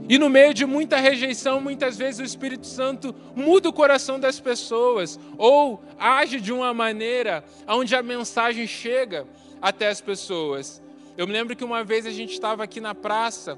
E 0.10 0.17
no 0.17 0.30
meio 0.30 0.54
de 0.54 0.65
muita 0.65 0.97
rejeição, 0.97 1.62
muitas 1.62 1.97
vezes 1.97 2.19
o 2.19 2.23
Espírito 2.23 2.67
Santo 2.67 3.15
muda 3.36 3.69
o 3.69 3.73
coração 3.73 4.19
das 4.19 4.39
pessoas, 4.39 5.19
ou 5.38 5.84
age 5.97 6.41
de 6.41 6.52
uma 6.52 6.73
maneira 6.73 7.43
onde 7.67 7.95
a 7.95 8.04
mensagem 8.04 8.67
chega 8.67 9.26
até 9.62 9.88
as 9.88 10.02
pessoas. 10.02 10.82
Eu 11.15 11.28
me 11.28 11.34
lembro 11.34 11.56
que 11.56 11.63
uma 11.63 11.84
vez 11.84 12.06
a 12.06 12.12
gente 12.12 12.34
estava 12.34 12.63
aqui 12.63 12.82
na 12.82 12.93
praça 12.93 13.58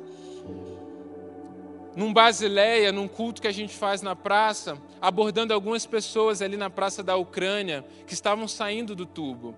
num 1.95 2.11
Basileia, 2.11 2.91
num 2.91 3.07
culto 3.07 3.41
que 3.41 3.47
a 3.47 3.53
gente 3.53 3.73
faz 3.73 4.01
na 4.01 4.15
praça, 4.15 4.77
abordando 5.01 5.53
algumas 5.53 5.85
pessoas 5.85 6.41
ali 6.41 6.57
na 6.57 6.69
praça 6.69 7.01
da 7.01 7.15
Ucrânia 7.15 7.85
que 8.05 8.13
estavam 8.13 8.47
saindo 8.47 8.93
do 8.93 9.05
tubo. 9.05 9.55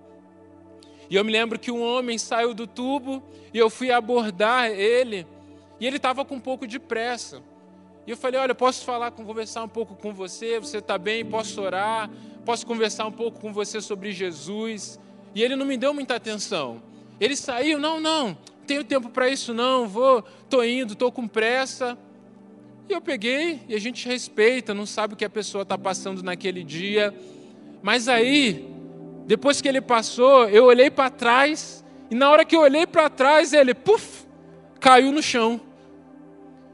E 1.10 1.16
eu 1.16 1.24
me 1.24 1.32
lembro 1.32 1.58
que 1.58 1.70
um 1.70 1.82
homem 1.82 2.18
saiu 2.18 2.54
do 2.54 2.66
tubo 2.66 3.22
e 3.52 3.58
eu 3.58 3.68
fui 3.68 3.90
abordar 3.90 4.70
ele 4.70 5.26
e 5.80 5.86
ele 5.86 5.96
estava 5.96 6.24
com 6.24 6.36
um 6.36 6.40
pouco 6.40 6.66
de 6.66 6.78
pressa. 6.78 7.42
E 8.06 8.10
eu 8.10 8.16
falei: 8.16 8.40
Olha, 8.40 8.54
posso 8.54 8.84
falar, 8.84 9.10
conversar 9.10 9.64
um 9.64 9.68
pouco 9.68 9.94
com 9.94 10.12
você? 10.12 10.58
Você 10.58 10.78
está 10.78 10.96
bem? 10.96 11.24
Posso 11.24 11.60
orar? 11.60 12.10
Posso 12.44 12.66
conversar 12.66 13.06
um 13.06 13.12
pouco 13.12 13.40
com 13.40 13.52
você 13.52 13.80
sobre 13.80 14.12
Jesus? 14.12 14.98
E 15.34 15.42
ele 15.42 15.56
não 15.56 15.66
me 15.66 15.76
deu 15.76 15.92
muita 15.92 16.14
atenção. 16.14 16.82
Ele 17.20 17.36
saiu: 17.36 17.78
Não, 17.78 18.00
não, 18.00 18.36
tenho 18.66 18.84
tempo 18.84 19.08
para 19.08 19.28
isso 19.28 19.54
não. 19.54 19.88
Vou, 19.88 20.22
tô 20.48 20.62
indo, 20.62 20.94
tô 20.94 21.10
com 21.10 21.26
pressa. 21.26 21.98
E 22.88 22.92
eu 22.92 23.02
peguei, 23.02 23.60
e 23.68 23.74
a 23.74 23.78
gente 23.78 24.08
respeita, 24.08 24.72
não 24.72 24.86
sabe 24.86 25.12
o 25.12 25.16
que 25.16 25.24
a 25.24 25.28
pessoa 25.28 25.60
está 25.60 25.76
passando 25.76 26.22
naquele 26.22 26.64
dia. 26.64 27.14
Mas 27.82 28.08
aí, 28.08 28.66
depois 29.26 29.60
que 29.60 29.68
ele 29.68 29.82
passou, 29.82 30.48
eu 30.48 30.64
olhei 30.64 30.90
para 30.90 31.10
trás, 31.10 31.84
e 32.10 32.14
na 32.14 32.30
hora 32.30 32.46
que 32.46 32.56
eu 32.56 32.60
olhei 32.60 32.86
para 32.86 33.10
trás, 33.10 33.52
ele, 33.52 33.74
puf, 33.74 34.24
caiu 34.80 35.12
no 35.12 35.22
chão. 35.22 35.60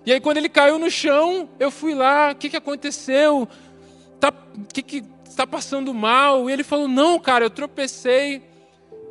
E 0.07 0.13
aí, 0.13 0.21
quando 0.21 0.37
ele 0.37 0.49
caiu 0.49 0.79
no 0.79 0.89
chão, 0.89 1.49
eu 1.59 1.69
fui 1.69 1.97
lá, 1.97 2.31
o 2.31 2.37
que, 2.37 2.49
que 2.49 2.57
aconteceu? 2.57 3.49
Tá, 4.21 4.33
que, 4.73 4.83
que 4.83 5.03
está 5.25 5.45
passando 5.45 5.93
mal? 5.93 6.49
E 6.49 6.53
ele 6.53 6.63
falou: 6.63 6.87
Não, 6.87 7.19
cara, 7.19 7.47
eu 7.47 7.51
tropecei. 7.51 8.41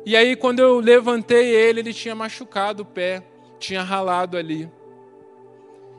E 0.06 0.16
aí, 0.16 0.34
quando 0.36 0.60
eu 0.60 0.80
levantei 0.80 1.54
ele, 1.54 1.80
ele 1.80 1.92
tinha 1.92 2.14
machucado 2.14 2.82
o 2.82 2.86
pé, 2.86 3.22
tinha 3.58 3.82
ralado 3.82 4.38
ali. 4.38 4.70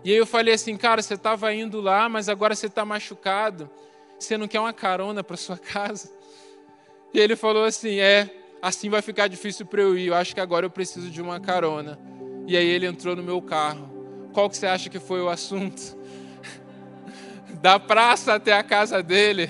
E 0.05 0.11
aí 0.11 0.17
eu 0.17 0.25
falei 0.27 0.53
assim, 0.53 0.77
cara, 0.77 1.01
você 1.01 1.15
estava 1.15 1.51
indo 1.51 1.81
lá, 1.81 2.07
mas 2.07 2.29
agora 2.29 2.53
você 2.53 2.67
está 2.67 2.85
machucado. 2.85 3.67
Você 4.19 4.37
não 4.37 4.47
quer 4.47 4.59
uma 4.59 4.71
carona 4.71 5.23
para 5.23 5.35
sua 5.35 5.57
casa? 5.57 6.11
E 7.11 7.19
ele 7.19 7.35
falou 7.35 7.65
assim, 7.65 7.99
é, 7.99 8.29
assim 8.61 8.87
vai 8.87 9.01
ficar 9.01 9.27
difícil 9.27 9.65
para 9.65 9.81
eu 9.81 9.97
ir. 9.97 10.09
Eu 10.09 10.13
acho 10.13 10.35
que 10.35 10.39
agora 10.39 10.63
eu 10.63 10.69
preciso 10.69 11.09
de 11.09 11.23
uma 11.23 11.39
carona. 11.39 11.97
E 12.45 12.55
aí 12.55 12.67
ele 12.67 12.85
entrou 12.85 13.15
no 13.15 13.23
meu 13.23 13.41
carro. 13.41 13.89
Qual 14.31 14.47
que 14.47 14.55
você 14.55 14.67
acha 14.67 14.91
que 14.91 14.99
foi 14.99 15.21
o 15.21 15.27
assunto? 15.27 15.97
Da 17.59 17.79
praça 17.79 18.35
até 18.35 18.53
a 18.53 18.61
casa 18.61 19.01
dele, 19.01 19.49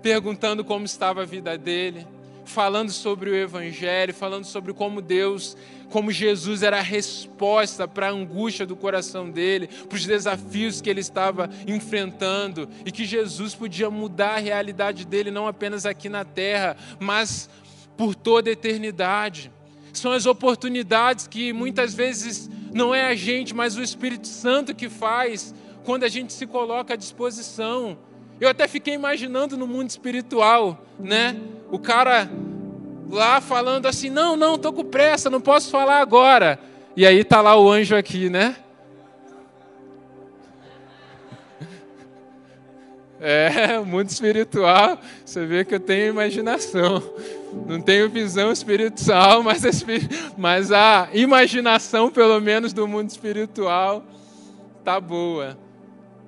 perguntando 0.00 0.64
como 0.64 0.86
estava 0.86 1.20
a 1.20 1.26
vida 1.26 1.58
dele, 1.58 2.06
falando 2.46 2.90
sobre 2.90 3.28
o 3.28 3.36
evangelho, 3.36 4.14
falando 4.14 4.46
sobre 4.46 4.72
como 4.72 5.02
Deus 5.02 5.54
como 5.94 6.10
Jesus 6.10 6.64
era 6.64 6.78
a 6.78 6.82
resposta 6.82 7.86
para 7.86 8.08
a 8.08 8.10
angústia 8.10 8.66
do 8.66 8.74
coração 8.74 9.30
dele, 9.30 9.68
para 9.68 9.94
os 9.94 10.04
desafios 10.04 10.80
que 10.80 10.90
ele 10.90 10.98
estava 10.98 11.48
enfrentando, 11.68 12.68
e 12.84 12.90
que 12.90 13.04
Jesus 13.04 13.54
podia 13.54 13.88
mudar 13.88 14.34
a 14.34 14.40
realidade 14.40 15.06
dele, 15.06 15.30
não 15.30 15.46
apenas 15.46 15.86
aqui 15.86 16.08
na 16.08 16.24
terra, 16.24 16.76
mas 16.98 17.48
por 17.96 18.12
toda 18.12 18.50
a 18.50 18.52
eternidade. 18.54 19.52
São 19.92 20.10
as 20.10 20.26
oportunidades 20.26 21.28
que 21.28 21.52
muitas 21.52 21.94
vezes 21.94 22.50
não 22.72 22.92
é 22.92 23.04
a 23.04 23.14
gente, 23.14 23.54
mas 23.54 23.76
o 23.76 23.82
Espírito 23.82 24.26
Santo 24.26 24.74
que 24.74 24.88
faz 24.88 25.54
quando 25.84 26.02
a 26.02 26.08
gente 26.08 26.32
se 26.32 26.44
coloca 26.44 26.94
à 26.94 26.96
disposição. 26.96 27.96
Eu 28.40 28.48
até 28.48 28.66
fiquei 28.66 28.94
imaginando 28.94 29.56
no 29.56 29.68
mundo 29.68 29.90
espiritual, 29.90 30.84
né? 30.98 31.36
O 31.70 31.78
cara 31.78 32.28
lá 33.10 33.40
falando 33.40 33.86
assim: 33.86 34.10
não, 34.10 34.36
não, 34.36 34.54
estou 34.54 34.72
com 34.72 34.84
pressa, 34.84 35.30
não 35.30 35.40
posso 35.40 35.70
falar 35.70 36.00
agora. 36.00 36.58
E 36.96 37.06
aí 37.06 37.20
está 37.20 37.40
lá 37.40 37.58
o 37.58 37.70
anjo 37.70 37.96
aqui, 37.96 38.28
né? 38.30 38.56
É, 43.26 43.78
mundo 43.78 44.10
espiritual, 44.10 44.98
você 45.24 45.46
vê 45.46 45.64
que 45.64 45.74
eu 45.74 45.80
tenho 45.80 46.08
imaginação. 46.08 47.02
Não 47.66 47.80
tenho 47.80 48.10
visão 48.10 48.52
espiritual, 48.52 49.40
mas 49.44 49.64
a, 49.64 49.70
mas 50.36 50.70
a 50.70 51.08
imaginação, 51.14 52.10
pelo 52.10 52.38
menos, 52.38 52.74
do 52.74 52.86
mundo 52.86 53.08
espiritual 53.08 54.04
tá 54.84 55.00
boa. 55.00 55.56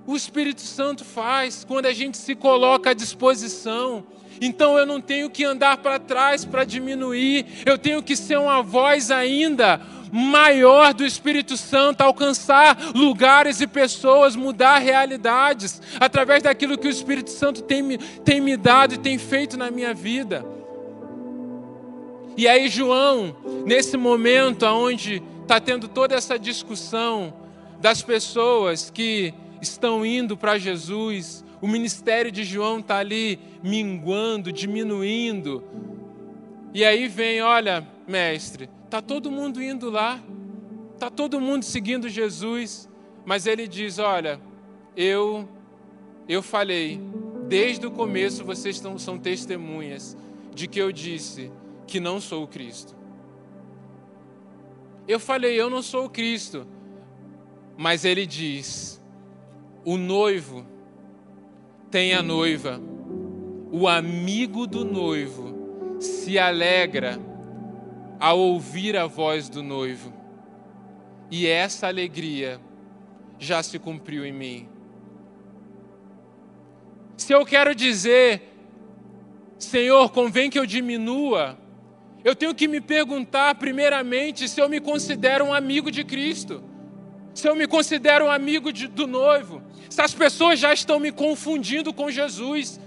O 0.07 0.17
Espírito 0.17 0.63
Santo 0.63 1.05
faz 1.05 1.65
quando 1.65 1.87
a 1.87 1.93
gente 1.93 2.17
se 2.17 2.35
coloca 2.35 2.91
à 2.91 2.95
disposição. 2.95 4.07
Então 4.41 4.79
eu 4.79 4.87
não 4.87 5.01
tenho 5.01 5.31
que 5.31 5.45
andar 5.45 5.79
para 5.79 5.99
trás 5.99 6.45
para 6.45 6.65
diminuir, 6.65 7.47
eu 7.65 7.79
tenho 7.79 8.03
que 8.03 8.17
ser 8.17 8.39
uma 8.39 8.63
voz 8.63 9.11
ainda 9.11 9.81
maior 10.13 10.95
do 10.95 11.05
Espírito 11.05 11.57
Santo, 11.57 12.01
alcançar 12.01 12.77
lugares 12.95 13.61
e 13.61 13.67
pessoas, 13.67 14.37
mudar 14.37 14.79
realidades, 14.79 15.83
através 15.99 16.43
daquilo 16.43 16.79
que 16.79 16.87
o 16.87 16.91
Espírito 16.91 17.31
Santo 17.31 17.63
tem, 17.63 17.99
tem 18.25 18.41
me 18.41 18.57
dado 18.57 18.95
e 18.95 18.99
tem 18.99 19.19
feito 19.19 19.57
na 19.57 19.71
minha 19.71 19.93
vida. 19.93 20.45
E 22.37 22.47
aí, 22.47 22.69
João, 22.69 23.35
nesse 23.65 23.97
momento 23.97 24.65
onde 24.67 25.23
está 25.43 25.59
tendo 25.59 25.89
toda 25.89 26.15
essa 26.15 26.39
discussão 26.39 27.33
das 27.81 28.03
pessoas 28.03 28.91
que 28.91 29.33
estão 29.61 30.05
indo 30.05 30.37
para 30.37 30.59
Jesus, 30.59 31.45
o 31.61 31.67
ministério 31.67 32.31
de 32.31 32.45
João 32.45 32.81
está 32.81 32.99
ali 32.99 33.39
minguando, 33.63 34.53
diminuindo. 34.53 35.63
E 36.73 36.85
aí 36.85 37.09
vem, 37.09 37.41
olha, 37.41 37.87
mestre, 38.07 38.69
tá 38.91 39.01
todo 39.01 39.31
mundo 39.31 39.63
indo 39.63 39.91
lá, 39.91 40.23
tá 40.99 41.11
todo 41.11 41.41
mundo 41.41 41.65
seguindo 41.65 42.09
Jesus, 42.09 42.89
mas 43.25 43.47
ele 43.47 43.67
diz, 43.67 43.99
olha, 43.99 44.41
eu 44.97 45.49
eu 46.29 46.43
falei, 46.43 47.01
desde 47.49 47.87
o 47.87 47.91
começo 47.91 48.45
vocês 48.45 48.79
são, 48.79 48.99
são 48.99 49.17
testemunhas 49.17 50.17
de 50.55 50.67
que 50.67 50.81
eu 50.81 50.91
disse 50.91 51.53
que 51.87 52.01
não 52.01 52.21
sou 52.21 52.43
o 52.43 52.49
Cristo. 52.49 52.97
Eu 55.07 55.21
falei, 55.21 55.55
eu 55.55 55.71
não 55.71 55.83
sou 55.83 56.07
o 56.07 56.11
Cristo. 56.11 56.67
Mas 57.77 58.05
ele 58.05 58.27
diz: 58.27 59.01
o 59.85 59.97
noivo 59.97 60.67
tem 61.91 62.15
a 62.15 62.23
noiva, 62.23 62.81
o 63.71 63.87
amigo 63.89 64.67
do 64.67 64.85
noivo 64.85 65.99
se 66.01 66.39
alegra 66.39 67.19
ao 68.19 68.39
ouvir 68.39 68.97
a 68.97 69.07
voz 69.07 69.49
do 69.49 69.63
noivo, 69.63 70.13
e 71.31 71.47
essa 71.47 71.87
alegria 71.87 72.61
já 73.39 73.63
se 73.63 73.79
cumpriu 73.79 74.25
em 74.25 74.33
mim. 74.33 74.69
Se 77.17 77.33
eu 77.33 77.45
quero 77.45 77.75
dizer, 77.75 78.43
Senhor, 79.59 80.11
convém 80.11 80.51
que 80.51 80.59
eu 80.59 80.67
diminua, 80.67 81.59
eu 82.25 82.35
tenho 82.35 82.55
que 82.55 82.69
me 82.69 82.81
perguntar, 82.81 83.55
primeiramente, 83.55 84.49
se 84.49 84.61
eu 84.61 84.69
me 84.69 84.81
considero 84.81 85.45
um 85.47 85.55
amigo 85.55 85.91
de 85.91 86.05
Cristo, 86.05 86.63
se 87.35 87.49
eu 87.49 87.55
me 87.55 87.67
considero 87.67 88.27
um 88.27 88.31
amigo 88.31 88.73
de, 88.73 88.87
do 88.87 89.07
noivo, 89.07 89.63
se 89.89 90.01
as 90.01 90.15
pessoas 90.15 90.59
já 90.59 90.73
estão 90.73 90.99
me 90.99 91.13
confundindo 91.13 91.93
com 91.93 92.11
Jesus, 92.11 92.81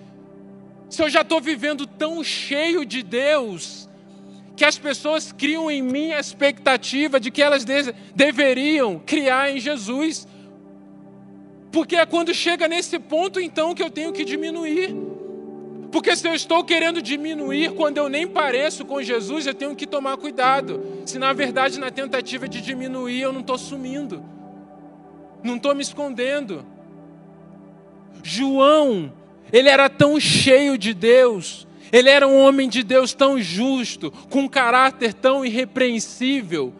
se 0.89 1.01
eu 1.01 1.09
já 1.09 1.21
estou 1.21 1.39
vivendo 1.39 1.85
tão 1.85 2.23
cheio 2.23 2.83
de 2.83 3.03
Deus, 3.03 3.87
que 4.59 4.65
as 4.65 4.77
pessoas 4.77 5.31
criam 5.31 5.71
em 5.71 5.81
mim 5.81 6.11
a 6.11 6.19
expectativa 6.19 7.17
de 7.17 7.31
que 7.31 7.41
elas 7.41 7.63
de 7.63 7.93
deveriam 8.13 8.99
criar 8.99 9.49
em 9.49 9.57
Jesus. 9.57 10.27
Porque 11.71 11.95
é 11.95 12.05
quando 12.05 12.33
chega 12.33 12.67
nesse 12.67 12.99
ponto 12.99 13.39
então 13.39 13.73
que 13.73 13.81
eu 13.81 13.89
tenho 13.89 14.11
que 14.11 14.25
diminuir. 14.25 14.93
Porque 15.91 16.15
se 16.15 16.27
eu 16.27 16.33
estou 16.33 16.63
querendo 16.63 17.01
diminuir 17.01 17.71
quando 17.71 17.97
eu 17.97 18.09
nem 18.09 18.27
pareço 18.27 18.83
com 18.83 19.01
Jesus, 19.01 19.47
eu 19.47 19.53
tenho 19.53 19.75
que 19.75 19.87
tomar 19.87 20.17
cuidado. 20.17 20.83
Se 21.05 21.17
na 21.17 21.31
verdade 21.31 21.79
na 21.79 21.89
tentativa 21.89 22.45
de 22.47 22.59
diminuir 22.59 23.21
eu 23.21 23.31
não 23.31 23.39
estou 23.39 23.57
sumindo, 23.57 24.23
não 25.41 25.55
estou 25.55 25.73
me 25.73 25.81
escondendo. 25.81 26.65
João, 28.23 29.13
ele 29.51 29.69
era 29.69 29.89
tão 29.89 30.19
cheio 30.19 30.77
de 30.77 30.93
Deus, 30.93 31.67
ele 31.91 32.09
era 32.09 32.27
um 32.27 32.39
homem 32.39 32.69
de 32.69 32.83
Deus 32.83 33.13
tão 33.13 33.41
justo, 33.41 34.11
com 34.29 34.41
um 34.41 34.47
caráter 34.47 35.13
tão 35.13 35.45
irrepreensível, 35.45 36.73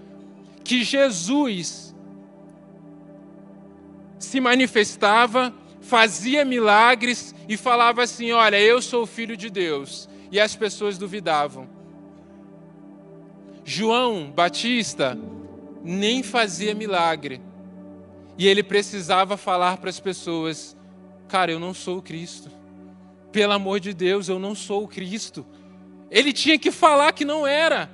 que 0.63 0.83
Jesus 0.83 1.95
se 4.19 4.39
manifestava 4.39 5.53
fazia 5.89 6.45
milagres 6.45 7.33
e 7.47 7.57
falava 7.57 8.03
assim: 8.03 8.31
Olha, 8.31 8.59
eu 8.59 8.81
sou 8.81 9.03
o 9.03 9.07
filho 9.07 9.35
de 9.35 9.49
Deus. 9.49 10.07
E 10.31 10.39
as 10.39 10.55
pessoas 10.55 10.97
duvidavam. 10.97 11.67
João 13.65 14.31
Batista 14.31 15.17
nem 15.83 16.21
fazia 16.21 16.75
milagre. 16.75 17.41
E 18.37 18.47
ele 18.47 18.61
precisava 18.61 19.35
falar 19.35 19.77
para 19.77 19.89
as 19.89 19.99
pessoas: 19.99 20.77
Cara, 21.29 21.51
eu 21.51 21.59
não 21.59 21.73
sou 21.73 21.99
o 21.99 22.01
Cristo. 22.01 22.51
Pelo 23.31 23.53
amor 23.53 23.79
de 23.79 23.93
Deus, 23.93 24.27
eu 24.27 24.39
não 24.39 24.55
sou 24.55 24.83
o 24.83 24.87
Cristo. 24.87 25.45
Ele 26.09 26.33
tinha 26.33 26.57
que 26.57 26.71
falar 26.71 27.13
que 27.13 27.23
não 27.23 27.45
era. 27.45 27.89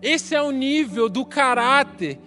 Esse 0.00 0.34
é 0.34 0.42
o 0.42 0.50
nível 0.50 1.08
do 1.08 1.24
caráter 1.24 2.18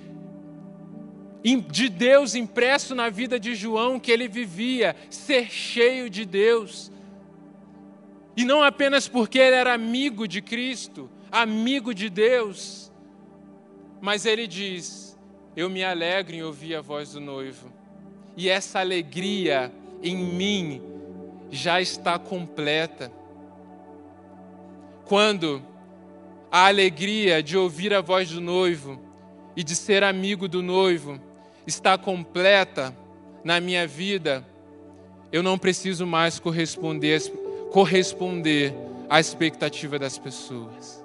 de 1.69 1.89
Deus 1.89 2.33
impresso 2.35 2.95
na 2.95 3.09
vida 3.09 3.39
de 3.39 3.53
João 3.53 3.99
que 3.99 4.11
ele 4.11 4.27
vivia, 4.27 4.95
ser 5.09 5.49
cheio 5.49 6.09
de 6.09 6.25
Deus. 6.25 6.91
E 8.37 8.45
não 8.45 8.63
apenas 8.63 9.07
porque 9.07 9.39
ele 9.39 9.55
era 9.55 9.73
amigo 9.73 10.27
de 10.27 10.41
Cristo, 10.41 11.09
amigo 11.31 11.93
de 11.93 12.09
Deus, 12.09 12.91
mas 13.99 14.25
ele 14.25 14.47
diz: 14.47 15.17
Eu 15.55 15.69
me 15.69 15.83
alegro 15.83 16.35
em 16.35 16.43
ouvir 16.43 16.75
a 16.75 16.81
voz 16.81 17.13
do 17.13 17.21
noivo, 17.21 17.71
e 18.37 18.49
essa 18.49 18.79
alegria 18.79 19.71
em 20.03 20.15
mim 20.15 20.81
já 21.49 21.81
está 21.81 22.19
completa. 22.19 23.11
Quando 25.05 25.61
a 26.51 26.67
alegria 26.67 27.41
de 27.41 27.57
ouvir 27.57 27.93
a 27.93 28.01
voz 28.01 28.29
do 28.29 28.41
noivo 28.41 28.99
e 29.55 29.63
de 29.63 29.75
ser 29.75 30.03
amigo 30.03 30.47
do 30.47 30.61
noivo 30.61 31.19
está 31.65 31.97
completa 31.97 32.95
na 33.43 33.59
minha 33.59 33.87
vida, 33.87 34.45
eu 35.31 35.41
não 35.41 35.57
preciso 35.57 36.05
mais 36.05 36.39
corresponder, 36.39 37.21
corresponder 37.71 38.73
à 39.09 39.19
expectativa 39.19 39.97
das 39.99 40.17
pessoas. 40.17 41.03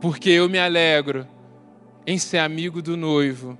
Porque 0.00 0.30
eu 0.30 0.48
me 0.48 0.58
alegro 0.58 1.26
em 2.06 2.18
ser 2.18 2.38
amigo 2.38 2.80
do 2.80 2.96
noivo, 2.96 3.58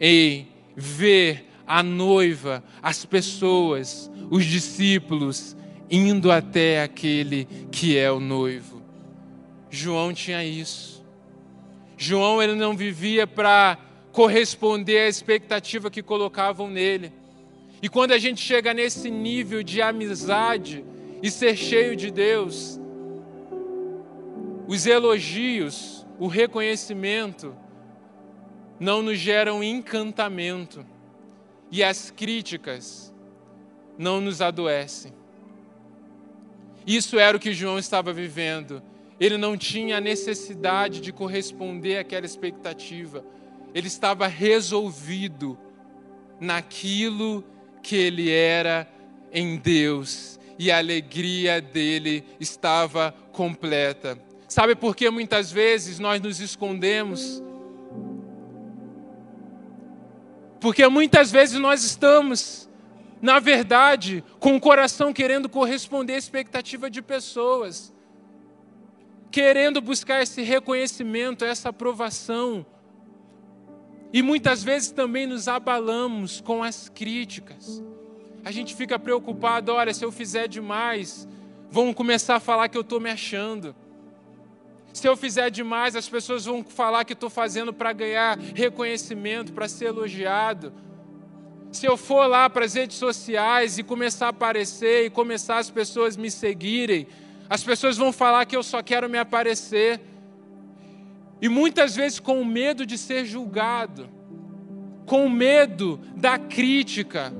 em 0.00 0.48
ver 0.76 1.46
a 1.66 1.82
noiva, 1.82 2.62
as 2.82 3.04
pessoas, 3.04 4.10
os 4.30 4.44
discípulos 4.44 5.56
indo 5.90 6.30
até 6.30 6.82
aquele 6.82 7.46
que 7.72 7.96
é 7.96 8.10
o 8.10 8.20
noivo. 8.20 8.82
João 9.70 10.12
tinha 10.12 10.44
isso. 10.44 11.04
João 11.96 12.42
ele 12.42 12.54
não 12.54 12.76
vivia 12.76 13.26
para 13.26 13.78
corresponder 14.12 15.00
à 15.00 15.08
expectativa 15.08 15.90
que 15.90 16.02
colocavam 16.02 16.68
nele. 16.68 17.12
E 17.82 17.88
quando 17.88 18.12
a 18.12 18.18
gente 18.18 18.40
chega 18.40 18.72
nesse 18.72 19.10
nível 19.10 19.62
de 19.62 19.80
amizade 19.82 20.84
e 21.22 21.30
ser 21.30 21.56
cheio 21.56 21.96
de 21.96 22.10
Deus, 22.10 22.80
os 24.66 24.86
elogios, 24.86 26.06
o 26.18 26.26
reconhecimento 26.26 27.54
não 28.78 29.02
nos 29.02 29.18
geram 29.18 29.62
encantamento 29.62 30.84
e 31.70 31.82
as 31.82 32.10
críticas 32.10 33.12
não 33.98 34.20
nos 34.20 34.40
adoecem. 34.40 35.12
Isso 36.86 37.18
era 37.18 37.36
o 37.36 37.40
que 37.40 37.52
João 37.52 37.78
estava 37.78 38.12
vivendo. 38.12 38.82
Ele 39.18 39.36
não 39.36 39.56
tinha 39.56 39.96
a 39.96 40.00
necessidade 40.00 41.00
de 41.00 41.12
corresponder 41.12 41.98
àquela 41.98 42.26
expectativa 42.26 43.24
ele 43.76 43.88
estava 43.88 44.26
resolvido 44.26 45.58
naquilo 46.40 47.44
que 47.82 47.94
ele 47.94 48.30
era 48.30 48.88
em 49.30 49.58
Deus 49.58 50.40
e 50.58 50.70
a 50.70 50.78
alegria 50.78 51.60
dele 51.60 52.24
estava 52.40 53.14
completa. 53.32 54.18
Sabe 54.48 54.74
por 54.74 54.96
que 54.96 55.10
muitas 55.10 55.52
vezes 55.52 55.98
nós 55.98 56.22
nos 56.22 56.40
escondemos? 56.40 57.42
Porque 60.66 60.88
muitas 60.88 61.30
vezes 61.30 61.60
nós 61.60 61.84
estamos, 61.84 62.68
na 63.22 63.38
verdade, 63.38 64.24
com 64.40 64.56
o 64.56 64.60
coração 64.60 65.12
querendo 65.12 65.48
corresponder 65.48 66.14
à 66.14 66.18
expectativa 66.18 66.90
de 66.90 67.00
pessoas, 67.00 67.94
querendo 69.30 69.80
buscar 69.80 70.24
esse 70.24 70.42
reconhecimento, 70.42 71.44
essa 71.44 71.68
aprovação 71.68 72.66
e 74.12 74.20
muitas 74.22 74.64
vezes 74.64 74.90
também 74.90 75.24
nos 75.24 75.46
abalamos 75.46 76.40
com 76.40 76.64
as 76.64 76.88
críticas. 76.88 77.80
a 78.44 78.50
gente 78.50 78.74
fica 78.74 78.98
preocupado, 78.98 79.72
olha, 79.72 79.94
se 79.94 80.04
eu 80.04 80.10
fizer 80.10 80.48
demais, 80.48 81.28
vão 81.70 81.94
começar 81.94 82.34
a 82.34 82.40
falar 82.40 82.68
que 82.68 82.76
eu 82.76 82.82
estou 82.82 82.98
me 82.98 83.08
achando. 83.08 83.72
Se 84.96 85.06
eu 85.06 85.14
fizer 85.14 85.50
demais, 85.50 85.94
as 85.94 86.08
pessoas 86.08 86.46
vão 86.46 86.64
falar 86.64 87.04
que 87.04 87.12
estou 87.12 87.28
fazendo 87.28 87.70
para 87.70 87.92
ganhar 87.92 88.38
reconhecimento, 88.38 89.52
para 89.52 89.68
ser 89.68 89.88
elogiado. 89.88 90.72
Se 91.70 91.84
eu 91.84 91.98
for 91.98 92.26
lá 92.26 92.48
para 92.48 92.64
as 92.64 92.72
redes 92.72 92.96
sociais 92.96 93.76
e 93.76 93.82
começar 93.82 94.24
a 94.24 94.30
aparecer 94.30 95.04
e 95.04 95.10
começar 95.10 95.58
as 95.58 95.68
pessoas 95.68 96.16
me 96.16 96.30
seguirem, 96.30 97.06
as 97.46 97.62
pessoas 97.62 97.98
vão 97.98 98.10
falar 98.10 98.46
que 98.46 98.56
eu 98.56 98.62
só 98.62 98.82
quero 98.82 99.06
me 99.06 99.18
aparecer. 99.18 100.00
E 101.42 101.48
muitas 101.50 101.94
vezes 101.94 102.18
com 102.18 102.42
medo 102.42 102.86
de 102.86 102.96
ser 102.96 103.26
julgado, 103.26 104.08
com 105.04 105.28
medo 105.28 106.00
da 106.16 106.38
crítica, 106.38 107.34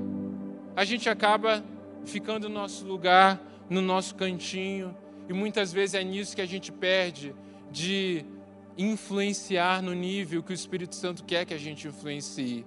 a 0.75 0.85
gente 0.85 1.09
acaba 1.09 1.65
ficando 2.05 2.47
no 2.49 2.53
nosso 2.53 2.85
lugar, 2.85 3.41
no 3.67 3.81
nosso 3.81 4.13
cantinho, 4.13 4.95
e 5.27 5.33
muitas 5.33 5.73
vezes 5.73 5.95
é 5.95 6.03
nisso 6.03 6.35
que 6.35 6.41
a 6.43 6.45
gente 6.45 6.71
perde 6.71 7.33
de 7.77 8.25
influenciar 8.75 9.81
no 9.83 9.93
nível 9.93 10.41
que 10.41 10.51
o 10.51 10.53
Espírito 10.53 10.95
Santo 10.95 11.23
quer 11.23 11.45
que 11.45 11.53
a 11.53 11.57
gente 11.57 11.87
influencie. 11.87 12.65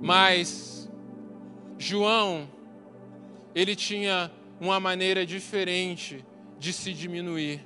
Mas 0.00 0.88
João, 1.78 2.48
ele 3.54 3.74
tinha 3.74 4.30
uma 4.60 4.78
maneira 4.78 5.26
diferente 5.26 6.24
de 6.58 6.72
se 6.72 6.92
diminuir, 6.92 7.60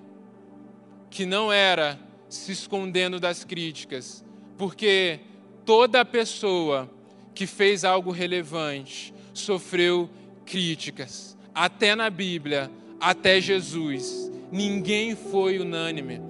que 1.11 1.27
não 1.27 1.53
era 1.53 2.01
se 2.29 2.53
escondendo 2.53 3.20
das 3.20 3.45
críticas, 3.45 4.24
porque 4.57 5.20
toda 5.66 6.05
pessoa 6.05 6.91
que 7.35 7.47
fez 7.47 7.85
algo 7.85 8.11
relevante 8.11 9.12
sofreu 9.35 10.09
críticas, 10.47 11.37
até 11.55 11.95
na 11.95 12.09
Bíblia, 12.09 12.70
até 13.01 13.41
Jesus. 13.41 14.31
Ninguém 14.51 15.15
foi 15.15 15.59
unânime. 15.59 16.21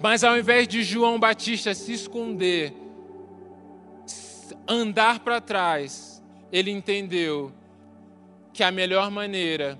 Mas 0.00 0.22
ao 0.22 0.38
invés 0.38 0.68
de 0.68 0.82
João 0.82 1.18
Batista 1.18 1.74
se 1.74 1.92
esconder, 1.92 2.72
andar 4.66 5.20
para 5.20 5.40
trás, 5.40 6.22
ele 6.52 6.70
entendeu 6.70 7.52
que 8.52 8.62
a 8.62 8.70
melhor 8.70 9.10
maneira 9.10 9.78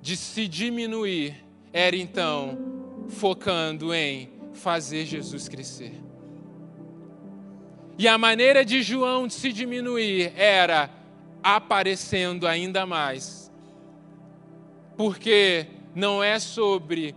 de 0.00 0.16
se 0.16 0.48
diminuir 0.48 1.44
era 1.72 1.96
então 1.96 2.58
focando 3.08 3.94
em 3.94 4.30
fazer 4.52 5.04
Jesus 5.04 5.48
crescer. 5.48 5.92
E 7.98 8.06
a 8.06 8.18
maneira 8.18 8.64
de 8.64 8.82
João 8.82 9.26
de 9.26 9.34
se 9.34 9.52
diminuir 9.52 10.32
era 10.36 10.90
aparecendo 11.42 12.46
ainda 12.46 12.84
mais. 12.84 13.45
Porque 14.96 15.66
não 15.94 16.22
é 16.22 16.38
sobre 16.38 17.14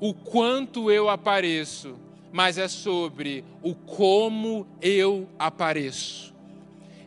o 0.00 0.12
quanto 0.12 0.90
eu 0.90 1.08
apareço, 1.08 1.94
mas 2.32 2.58
é 2.58 2.68
sobre 2.68 3.44
o 3.62 3.74
como 3.74 4.66
eu 4.82 5.28
apareço. 5.38 6.34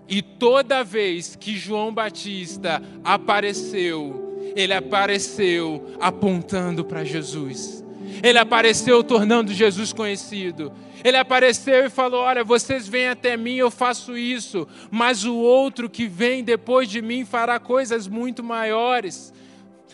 E 0.07 0.21
toda 0.21 0.83
vez 0.83 1.35
que 1.35 1.57
João 1.57 1.93
Batista 1.93 2.81
apareceu, 3.03 4.53
ele 4.55 4.73
apareceu 4.73 5.95
apontando 5.99 6.85
para 6.85 7.03
Jesus. 7.03 7.83
Ele 8.23 8.37
apareceu 8.37 9.03
tornando 9.03 9.53
Jesus 9.53 9.91
conhecido. 9.91 10.71
Ele 11.03 11.17
apareceu 11.17 11.85
e 11.85 11.89
falou: 11.89 12.21
Olha, 12.21 12.43
vocês 12.43 12.87
vêm 12.87 13.09
até 13.09 13.35
mim, 13.35 13.55
eu 13.55 13.69
faço 13.69 14.17
isso, 14.17 14.67
mas 14.89 15.25
o 15.25 15.35
outro 15.35 15.89
que 15.89 16.07
vem 16.07 16.43
depois 16.43 16.89
de 16.89 17.01
mim 17.01 17.25
fará 17.25 17.59
coisas 17.59 18.07
muito 18.07 18.43
maiores. 18.43 19.33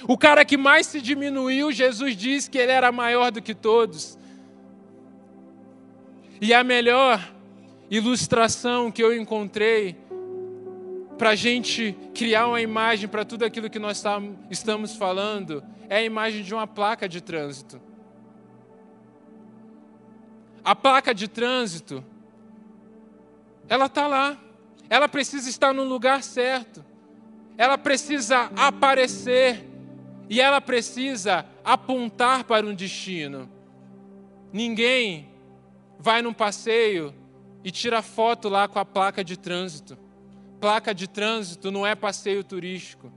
O 0.08 0.18
cara 0.18 0.44
que 0.44 0.58
mais 0.58 0.88
se 0.88 1.00
diminuiu, 1.00 1.72
Jesus 1.72 2.16
disse 2.18 2.50
que 2.50 2.58
ele 2.58 2.72
era 2.72 2.92
maior 2.92 3.32
do 3.32 3.42
que 3.42 3.54
todos. 3.54 4.18
E 6.42 6.54
a 6.54 6.64
melhor 6.64 7.34
ilustração 7.90 8.92
que 8.92 9.04
eu 9.04 9.16
encontrei 9.16 9.96
para 11.18 11.30
a 11.30 11.36
gente 11.36 11.96
criar 12.14 12.48
uma 12.48 12.60
imagem 12.60 13.08
para 13.08 13.24
tudo 13.24 13.46
aquilo 13.46 13.70
que 13.70 13.80
nós 13.80 14.04
estamos 14.50 14.96
falando, 14.96 15.64
é 15.88 15.98
a 15.98 16.04
imagem 16.04 16.44
de 16.44 16.54
uma 16.54 16.68
placa 16.68 17.08
de 17.08 17.22
trânsito. 17.22 17.80
A 20.66 20.76
placa 20.76 21.14
de 21.14 21.28
trânsito, 21.28 22.04
ela 23.70 23.86
está 23.86 24.08
lá, 24.08 24.38
ela 24.90 25.08
precisa 25.08 25.50
estar 25.50 25.74
no 25.74 25.84
lugar 25.84 26.24
certo, 26.24 26.84
ela 27.58 27.78
precisa 27.78 28.50
aparecer 28.56 29.73
e 30.34 30.42
ela 30.42 30.62
precisa 30.62 31.46
apontar 31.64 32.44
para 32.44 32.66
um 32.66 32.74
destino. 32.74 33.50
Ninguém 34.52 35.30
vai 36.00 36.22
num 36.22 36.34
passeio 36.34 37.14
e 37.64 37.72
tira 37.72 38.02
foto 38.02 38.50
lá 38.50 38.68
com 38.68 38.80
a 38.80 38.86
placa 38.86 39.24
de 39.24 39.38
trânsito 39.38 39.98
placa 40.64 40.96
de 40.96 41.10
trânsito 41.10 41.70
não 41.70 41.86
é 41.86 41.94
passeio 41.94 42.42
turístico. 42.42 43.12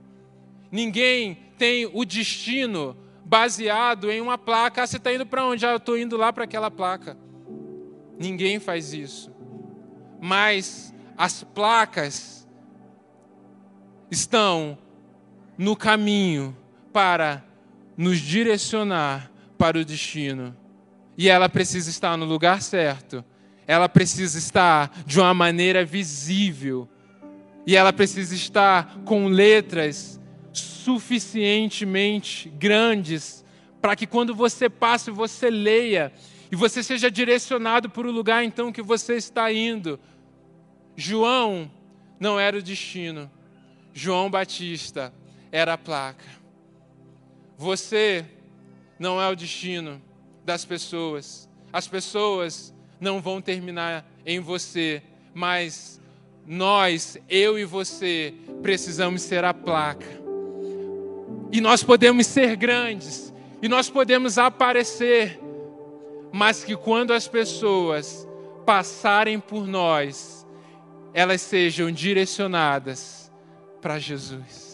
Ninguém 0.69 1.37
tem 1.57 1.89
o 1.93 2.03
destino 2.03 2.97
baseado 3.23 4.11
em 4.11 4.19
uma 4.19 4.37
placa. 4.37 4.83
Ah, 4.83 4.85
você 4.85 4.97
está 4.97 5.13
indo 5.13 5.25
para 5.25 5.45
onde? 5.45 5.65
Ah, 5.65 5.71
eu 5.71 5.77
estou 5.77 5.97
indo 5.97 6.17
lá 6.17 6.33
para 6.33 6.43
aquela 6.43 6.69
placa. 6.69 7.17
Ninguém 8.19 8.59
faz 8.59 8.91
isso. 8.91 9.31
Mas 10.19 10.93
as 11.15 11.41
placas 11.41 12.45
estão 14.11 14.77
no 15.57 15.73
caminho 15.73 16.53
para 16.97 17.43
nos 17.95 18.17
direcionar 18.17 19.29
para 19.55 19.77
o 19.77 19.85
destino. 19.85 20.57
E 21.15 21.29
ela 21.29 21.47
precisa 21.47 21.91
estar 21.91 22.17
no 22.17 22.25
lugar 22.25 22.59
certo. 22.59 23.23
Ela 23.67 23.87
precisa 23.87 24.39
estar 24.39 24.91
de 25.05 25.19
uma 25.19 25.31
maneira 25.31 25.85
visível 25.85 26.89
e 27.67 27.75
ela 27.75 27.93
precisa 27.93 28.33
estar 28.33 28.97
com 29.05 29.27
letras 29.27 30.19
suficientemente 30.51 32.49
grandes 32.57 33.45
para 33.79 33.95
que 33.95 34.07
quando 34.07 34.33
você 34.33 34.67
passe, 34.67 35.11
você 35.11 35.51
leia 35.51 36.11
e 36.51 36.55
você 36.55 36.81
seja 36.81 37.11
direcionado 37.11 37.91
para 37.91 38.07
o 38.07 38.11
lugar 38.11 38.43
então 38.43 38.71
que 38.71 38.81
você 38.81 39.17
está 39.17 39.53
indo. 39.53 39.99
João 40.95 41.69
não 42.19 42.39
era 42.39 42.57
o 42.57 42.63
destino. 42.63 43.29
João 43.93 44.31
Batista 44.31 45.13
era 45.51 45.73
a 45.73 45.77
placa. 45.77 46.46
Você 47.57 48.23
não 48.99 49.21
é 49.21 49.27
o 49.27 49.35
destino 49.35 50.01
das 50.45 50.63
pessoas. 50.63 51.49
As 51.73 51.87
pessoas 51.87 52.73
não 52.99 53.19
vão 53.19 53.41
terminar 53.41 54.05
em 54.25 54.39
você, 54.39 55.01
mas 55.33 55.99
nós, 56.45 57.17
eu 57.27 57.57
e 57.57 57.65
você, 57.65 58.33
precisamos 58.61 59.23
ser 59.23 59.43
a 59.43 59.53
placa. 59.53 60.05
E 61.51 61.59
nós 61.59 61.83
podemos 61.83 62.27
ser 62.27 62.55
grandes, 62.55 63.33
e 63.61 63.67
nós 63.67 63.89
podemos 63.89 64.37
aparecer, 64.37 65.39
mas 66.31 66.63
que 66.63 66.75
quando 66.75 67.11
as 67.11 67.27
pessoas 67.27 68.27
passarem 68.65 69.39
por 69.39 69.65
nós, 69.65 70.45
elas 71.13 71.41
sejam 71.41 71.91
direcionadas 71.91 73.31
para 73.81 73.97
Jesus. 73.97 74.66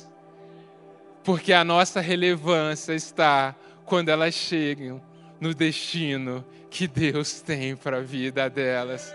Porque 1.24 1.53
a 1.53 1.63
nossa 1.63 2.01
relevância 2.01 2.93
está 2.93 3.55
quando 3.86 4.09
elas 4.09 4.34
chegam 4.34 5.01
no 5.39 5.53
destino 5.53 6.45
que 6.69 6.88
Deus 6.88 7.41
tem 7.41 7.76
para 7.76 7.97
a 7.97 8.01
vida 8.01 8.49
delas. 8.49 9.13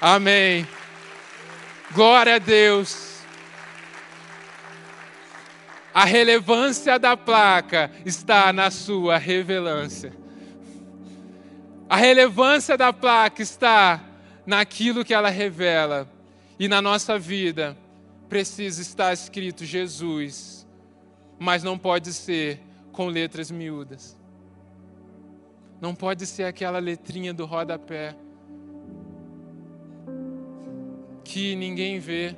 Amém. 0.00 0.66
Glória 1.92 2.36
a 2.36 2.38
Deus. 2.38 3.18
A 5.92 6.04
relevância 6.04 6.98
da 6.98 7.16
placa 7.16 7.90
está 8.04 8.52
na 8.52 8.70
sua 8.70 9.18
revelância. 9.18 10.12
A 11.88 11.96
relevância 11.96 12.76
da 12.76 12.92
placa 12.92 13.42
está 13.42 14.00
naquilo 14.46 15.04
que 15.04 15.12
ela 15.12 15.30
revela. 15.30 16.08
E 16.58 16.68
na 16.68 16.80
nossa 16.80 17.18
vida 17.18 17.76
precisa 18.28 18.82
estar 18.82 19.12
escrito 19.12 19.64
Jesus, 19.64 20.66
mas 21.38 21.62
não 21.62 21.78
pode 21.78 22.12
ser 22.12 22.60
com 22.92 23.06
letras 23.06 23.50
miúdas. 23.50 24.16
Não 25.80 25.94
pode 25.94 26.26
ser 26.26 26.44
aquela 26.44 26.78
letrinha 26.78 27.32
do 27.32 27.46
rodapé 27.46 28.16
que 31.24 31.54
ninguém 31.54 31.98
vê, 31.98 32.34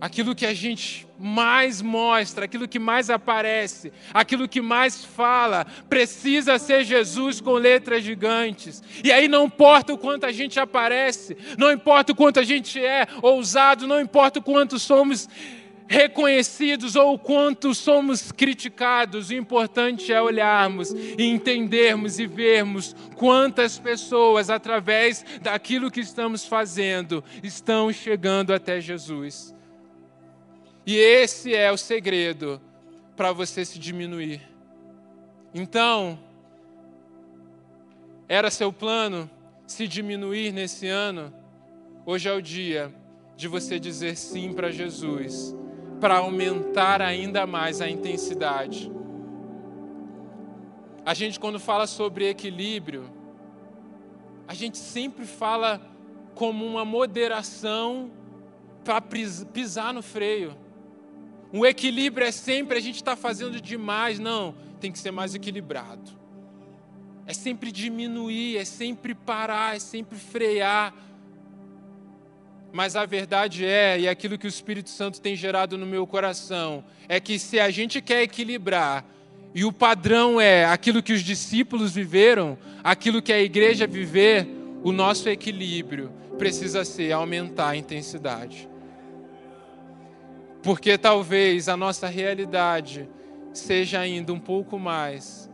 aquilo 0.00 0.34
que 0.34 0.46
a 0.46 0.54
gente 0.54 1.06
mais 1.18 1.82
mostra, 1.82 2.46
aquilo 2.46 2.66
que 2.66 2.78
mais 2.78 3.10
aparece, 3.10 3.92
aquilo 4.14 4.48
que 4.48 4.60
mais 4.60 5.04
fala, 5.04 5.66
precisa 5.88 6.58
ser 6.58 6.84
Jesus 6.84 7.40
com 7.40 7.52
letras 7.54 8.02
gigantes. 8.02 8.82
E 9.04 9.12
aí 9.12 9.28
não 9.28 9.44
importa 9.44 9.92
o 9.92 9.98
quanto 9.98 10.24
a 10.24 10.32
gente 10.32 10.58
aparece, 10.58 11.36
não 11.58 11.70
importa 11.70 12.12
o 12.12 12.16
quanto 12.16 12.40
a 12.40 12.42
gente 12.42 12.82
é 12.82 13.06
ousado, 13.20 13.86
não 13.86 14.00
importa 14.00 14.38
o 14.38 14.42
quanto 14.42 14.78
somos 14.78 15.28
reconhecidos 15.86 16.94
ou 16.94 17.14
o 17.14 17.18
quanto 17.18 17.74
somos 17.74 18.30
criticados, 18.30 19.28
o 19.28 19.34
importante 19.34 20.12
é 20.12 20.22
olharmos 20.22 20.92
e 20.92 21.24
entendermos 21.24 22.20
e 22.20 22.28
vermos 22.28 22.94
quantas 23.16 23.76
pessoas, 23.76 24.50
através 24.50 25.24
daquilo 25.42 25.90
que 25.90 25.98
estamos 25.98 26.46
fazendo, 26.46 27.24
estão 27.42 27.92
chegando 27.92 28.54
até 28.54 28.80
Jesus. 28.80 29.52
E 30.86 30.96
esse 30.96 31.54
é 31.54 31.70
o 31.70 31.76
segredo 31.76 32.60
para 33.16 33.32
você 33.32 33.64
se 33.64 33.78
diminuir. 33.78 34.40
Então, 35.54 36.18
era 38.28 38.50
seu 38.50 38.72
plano 38.72 39.28
se 39.66 39.86
diminuir 39.86 40.52
nesse 40.52 40.86
ano? 40.86 41.32
Hoje 42.06 42.28
é 42.28 42.32
o 42.32 42.40
dia 42.40 42.92
de 43.36 43.46
você 43.48 43.78
dizer 43.78 44.16
sim 44.16 44.52
para 44.52 44.70
Jesus 44.70 45.54
para 46.00 46.16
aumentar 46.16 47.02
ainda 47.02 47.46
mais 47.46 47.80
a 47.80 47.88
intensidade. 47.88 48.90
A 51.04 51.12
gente, 51.12 51.38
quando 51.38 51.60
fala 51.60 51.86
sobre 51.86 52.28
equilíbrio, 52.28 53.04
a 54.48 54.54
gente 54.54 54.78
sempre 54.78 55.26
fala 55.26 55.80
como 56.34 56.64
uma 56.64 56.84
moderação 56.84 58.10
para 58.82 59.00
pisar 59.00 59.92
no 59.92 60.02
freio. 60.02 60.56
Um 61.52 61.64
equilíbrio 61.64 62.26
é 62.26 62.30
sempre 62.30 62.78
a 62.78 62.80
gente 62.80 62.96
está 62.96 63.16
fazendo 63.16 63.60
demais, 63.60 64.18
não, 64.18 64.54
tem 64.80 64.92
que 64.92 64.98
ser 64.98 65.10
mais 65.10 65.34
equilibrado. 65.34 66.18
É 67.26 67.32
sempre 67.32 67.70
diminuir, 67.70 68.56
é 68.56 68.64
sempre 68.64 69.14
parar, 69.14 69.76
é 69.76 69.78
sempre 69.78 70.18
frear 70.18 70.94
mas 72.72 72.94
a 72.94 73.04
verdade 73.04 73.64
é, 73.64 73.98
e 74.00 74.06
é 74.06 74.10
aquilo 74.10 74.38
que 74.38 74.46
o 74.46 74.48
Espírito 74.48 74.90
Santo 74.90 75.20
tem 75.20 75.34
gerado 75.34 75.76
no 75.76 75.86
meu 75.86 76.06
coração, 76.06 76.84
é 77.08 77.18
que 77.18 77.38
se 77.38 77.58
a 77.58 77.70
gente 77.70 78.00
quer 78.00 78.22
equilibrar, 78.22 79.04
e 79.52 79.64
o 79.64 79.72
padrão 79.72 80.40
é 80.40 80.64
aquilo 80.64 81.02
que 81.02 81.12
os 81.12 81.22
discípulos 81.22 81.92
viveram, 81.92 82.56
aquilo 82.84 83.20
que 83.20 83.32
a 83.32 83.40
igreja 83.40 83.86
viver, 83.86 84.46
o 84.84 84.92
nosso 84.92 85.28
equilíbrio 85.28 86.12
precisa 86.38 86.84
ser 86.84 87.10
aumentar 87.12 87.70
a 87.70 87.76
intensidade. 87.76 88.68
Porque 90.62 90.98
talvez 90.98 91.68
a 91.68 91.76
nossa 91.76 92.06
realidade 92.06 93.08
seja 93.52 94.00
ainda 94.00 94.32
um 94.32 94.40
pouco 94.40 94.78
mais 94.78 95.50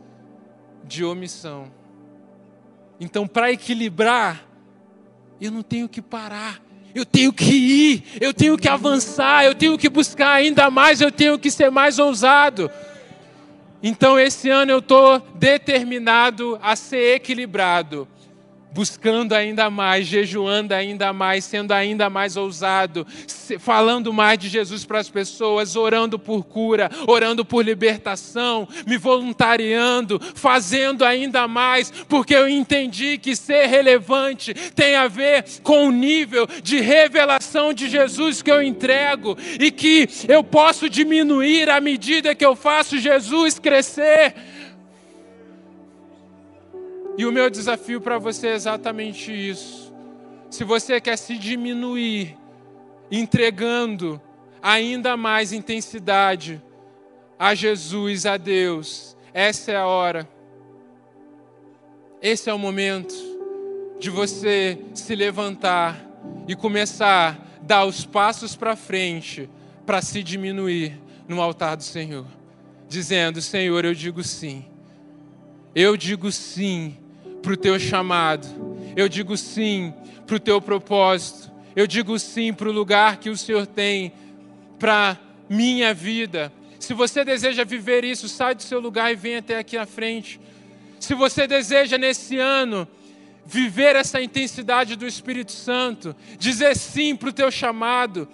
de 0.83 1.03
omissão. 1.03 1.71
Então, 2.99 3.27
para 3.27 3.51
equilibrar, 3.51 4.45
eu 5.39 5.51
não 5.51 5.61
tenho 5.61 5.87
que 5.87 6.01
parar 6.01 6.61
eu 6.97 7.05
tenho 7.05 7.31
que 7.31 7.53
ir, 7.53 8.03
eu 8.19 8.33
tenho 8.33 8.57
que 8.57 8.67
avançar, 8.67 9.45
eu 9.45 9.53
tenho 9.53 9.77
que 9.77 9.87
buscar 9.87 10.33
ainda 10.33 10.71
mais, 10.71 10.99
eu 10.99 11.11
tenho 11.11 11.37
que 11.37 11.51
ser 11.51 11.69
mais 11.69 11.99
ousado. 11.99 12.71
Então, 13.83 14.19
esse 14.19 14.49
ano 14.49 14.71
eu 14.71 14.79
estou 14.79 15.19
determinado 15.35 16.57
a 16.61 16.75
ser 16.75 17.15
equilibrado 17.15 18.07
buscando 18.73 19.33
ainda 19.33 19.69
mais, 19.69 20.05
jejuando 20.07 20.73
ainda 20.73 21.11
mais, 21.13 21.45
sendo 21.45 21.71
ainda 21.71 22.09
mais 22.09 22.37
ousado, 22.37 23.05
falando 23.59 24.13
mais 24.13 24.37
de 24.37 24.49
Jesus 24.49 24.85
para 24.85 24.99
as 24.99 25.09
pessoas, 25.09 25.75
orando 25.75 26.19
por 26.19 26.43
cura, 26.43 26.89
orando 27.07 27.43
por 27.43 27.63
libertação, 27.63 28.67
me 28.85 28.97
voluntariando, 28.97 30.19
fazendo 30.35 31.03
ainda 31.03 31.47
mais, 31.47 31.91
porque 32.07 32.35
eu 32.35 32.47
entendi 32.47 33.17
que 33.17 33.35
ser 33.35 33.65
relevante 33.67 34.53
tem 34.75 34.95
a 34.95 35.07
ver 35.07 35.45
com 35.63 35.87
o 35.87 35.91
nível 35.91 36.47
de 36.61 36.79
revelação 36.79 37.73
de 37.73 37.89
Jesus 37.89 38.41
que 38.41 38.51
eu 38.51 38.61
entrego 38.61 39.37
e 39.59 39.71
que 39.71 40.07
eu 40.27 40.43
posso 40.43 40.89
diminuir 40.89 41.69
à 41.69 41.79
medida 41.79 42.35
que 42.35 42.45
eu 42.45 42.55
faço 42.55 42.97
Jesus 42.97 43.59
crescer. 43.59 44.33
E 47.17 47.25
o 47.25 47.31
meu 47.31 47.49
desafio 47.49 47.99
para 47.99 48.19
você 48.19 48.49
é 48.49 48.53
exatamente 48.53 49.31
isso. 49.31 49.91
Se 50.51 50.63
você 50.63 51.01
quer 51.01 51.17
se 51.17 51.35
diminuir, 51.35 52.37
entregando 53.09 54.21
ainda 54.61 55.17
mais 55.17 55.51
intensidade 55.51 56.61
a 57.39 57.55
Jesus, 57.55 58.27
a 58.27 58.37
Deus, 58.37 59.17
essa 59.33 59.71
é 59.71 59.75
a 59.75 59.87
hora. 59.87 60.29
Esse 62.21 62.51
é 62.51 62.53
o 62.53 62.59
momento 62.59 63.15
de 63.99 64.11
você 64.11 64.79
se 64.93 65.15
levantar 65.15 65.99
e 66.47 66.55
começar 66.55 67.33
a 67.33 67.63
dar 67.63 67.85
os 67.85 68.05
passos 68.05 68.55
para 68.55 68.75
frente 68.75 69.49
para 69.87 70.03
se 70.03 70.21
diminuir 70.21 70.99
no 71.27 71.41
altar 71.41 71.75
do 71.77 71.83
Senhor, 71.83 72.27
dizendo: 72.87 73.41
Senhor, 73.41 73.83
eu 73.85 73.93
digo 73.95 74.23
sim. 74.23 74.65
Eu 75.73 75.97
digo 75.97 76.31
sim 76.31 76.97
para 77.41 77.53
o 77.53 77.57
teu 77.57 77.79
chamado. 77.79 78.47
Eu 78.95 79.07
digo 79.07 79.37
sim 79.37 79.93
para 80.25 80.35
o 80.35 80.39
teu 80.39 80.61
propósito. 80.61 81.51
Eu 81.75 81.85
digo 81.85 82.17
sim 82.17 82.53
para 82.53 82.69
o 82.69 82.71
lugar 82.71 83.17
que 83.17 83.29
o 83.29 83.37
Senhor 83.37 83.65
tem 83.67 84.11
para 84.79 85.17
minha 85.49 85.93
vida. 85.93 86.51
Se 86.79 86.93
você 86.93 87.23
deseja 87.23 87.63
viver 87.63 88.03
isso, 88.03 88.27
sai 88.27 88.55
do 88.55 88.63
seu 88.63 88.79
lugar 88.79 89.11
e 89.11 89.15
vem 89.15 89.37
até 89.37 89.57
aqui 89.57 89.77
à 89.77 89.85
frente. 89.85 90.39
Se 90.99 91.13
você 91.13 91.47
deseja 91.47 91.97
nesse 91.97 92.37
ano 92.37 92.87
viver 93.45 93.95
essa 93.95 94.21
intensidade 94.21 94.95
do 94.95 95.07
Espírito 95.07 95.51
Santo, 95.51 96.15
dizer 96.37 96.75
sim 96.75 97.15
para 97.15 97.29
o 97.29 97.33
teu 97.33 97.49
chamado, 97.49 98.27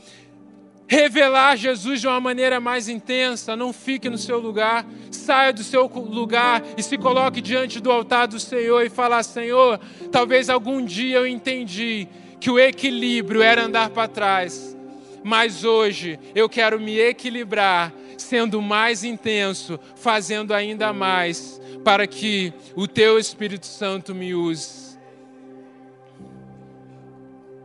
revelar 0.88 1.56
Jesus 1.56 2.02
de 2.02 2.08
uma 2.08 2.20
maneira 2.20 2.60
mais 2.60 2.90
intensa, 2.90 3.56
não 3.56 3.72
fique 3.72 4.10
no 4.10 4.18
seu 4.18 4.40
lugar, 4.40 4.86
saia 5.12 5.54
do 5.54 5.64
seu 5.64 5.88
lugar 5.88 6.64
e 6.78 6.84
se 6.84 6.98
coloque 6.98 7.42
diante 7.42 7.80
do 7.80 7.92
altar 7.92 8.28
do 8.28 8.40
Senhor 8.40 8.86
e 8.86 8.90
falar: 8.90 9.24
Senhor, 9.24 9.80
talvez 10.12 10.50
algum 10.50 10.84
dia 10.84 11.18
eu 11.18 11.28
entendi 11.28 12.08
que 12.40 12.50
o 12.50 12.60
equilíbrio 12.60 13.42
era 13.42 13.64
andar 13.64 13.90
para 13.90 14.08
trás, 14.08 14.76
mas 15.24 15.64
hoje 15.64 16.20
eu 16.36 16.50
quero 16.50 16.80
me 16.80 17.00
equilibrar, 17.00 17.94
sendo 18.18 18.62
mais 18.62 19.04
intenso, 19.04 19.80
fazendo 19.96 20.54
ainda 20.54 20.92
mais, 20.92 21.62
para 21.84 22.06
que 22.06 22.54
o 22.76 22.88
Teu 22.88 23.18
Espírito 23.18 23.66
Santo 23.66 24.14
me 24.14 24.36
use. 24.36 24.94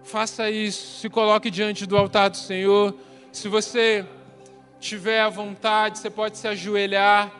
Faça 0.05 0.51
isso, 0.51 1.01
se 1.01 1.11
coloque 1.11 1.51
diante 1.51 1.85
do 1.85 1.95
altar 1.95 2.31
do 2.31 2.37
Senhor. 2.39 2.95
Se 3.39 3.47
você 3.47 4.05
tiver 4.81 5.21
a 5.21 5.29
vontade, 5.29 6.01
você 6.01 6.11
pode 6.11 6.37
se 6.37 6.49
ajoelhar 6.49 7.31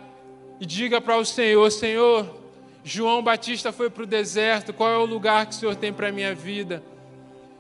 e 0.61 0.65
diga 0.65 1.01
para 1.01 1.17
o 1.17 1.25
Senhor: 1.25 1.69
Senhor, 1.73 2.37
João 2.85 3.21
Batista 3.21 3.73
foi 3.73 3.91
para 3.91 4.05
o 4.05 4.07
deserto, 4.07 4.73
qual 4.73 4.93
é 4.93 4.97
o 4.97 5.05
lugar 5.05 5.47
que 5.47 5.55
o 5.55 5.57
Senhor 5.57 5.75
tem 5.75 5.93
para 5.93 6.11
a 6.11 6.13
minha 6.13 6.33
vida? 6.37 6.85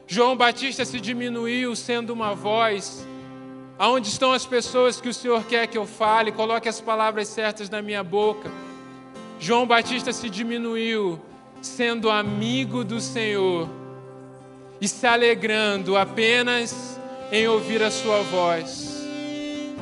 João 0.06 0.36
Batista 0.36 0.84
se 0.84 1.00
diminuiu 1.00 1.74
sendo 1.74 2.10
uma 2.10 2.32
voz. 2.32 3.04
Aonde 3.76 4.06
estão 4.06 4.32
as 4.32 4.46
pessoas 4.46 5.00
que 5.00 5.08
o 5.08 5.14
Senhor 5.14 5.44
quer 5.44 5.66
que 5.66 5.76
eu 5.76 5.84
fale? 5.84 6.30
Coloque 6.30 6.68
as 6.68 6.80
palavras 6.80 7.26
certas 7.26 7.68
na 7.68 7.82
minha 7.82 8.04
boca. 8.04 8.48
João 9.40 9.66
Batista 9.66 10.12
se 10.12 10.30
diminuiu 10.30 11.20
sendo 11.60 12.08
amigo 12.08 12.84
do 12.84 13.00
Senhor 13.00 13.68
e 14.80 14.86
se 14.86 15.08
alegrando 15.08 15.96
apenas 15.96 16.97
em 17.30 17.46
ouvir 17.46 17.82
a 17.82 17.90
Sua 17.90 18.22
voz. 18.22 19.06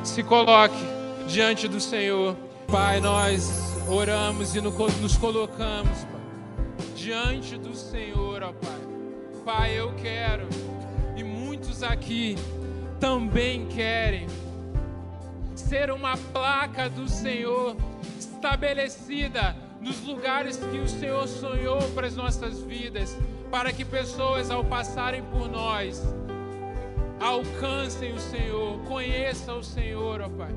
Se 0.03 0.23
coloque 0.23 0.75
diante 1.27 1.67
do 1.67 1.79
Senhor. 1.79 2.35
Pai, 2.67 2.99
nós 2.99 3.75
oramos 3.87 4.55
e 4.55 4.61
nos 4.61 5.17
colocamos, 5.17 6.03
Pai, 6.03 6.85
diante 6.95 7.57
do 7.57 7.73
Senhor, 7.75 8.43
ó 8.43 8.51
Pai. 8.51 8.81
Pai, 9.45 9.79
eu 9.79 9.93
quero, 9.95 10.45
e 11.15 11.23
muitos 11.23 11.81
aqui 11.81 12.35
também 12.99 13.65
querem, 13.67 14.27
ser 15.55 15.89
uma 15.91 16.17
placa 16.17 16.89
do 16.89 17.07
Senhor 17.07 17.77
estabelecida 18.19 19.55
nos 19.79 20.01
lugares 20.03 20.57
que 20.57 20.79
o 20.79 20.87
Senhor 20.87 21.27
sonhou 21.27 21.81
para 21.95 22.07
as 22.07 22.15
nossas 22.15 22.61
vidas, 22.61 23.17
para 23.49 23.71
que 23.71 23.85
pessoas, 23.85 24.51
ao 24.51 24.65
passarem 24.65 25.23
por 25.23 25.49
nós, 25.49 26.03
alcancem 27.19 28.13
o 28.13 28.19
Senhor, 28.19 28.79
conheçam 28.87 29.59
o 29.59 29.63
Senhor, 29.63 30.21
ó 30.21 30.29
Pai. 30.29 30.53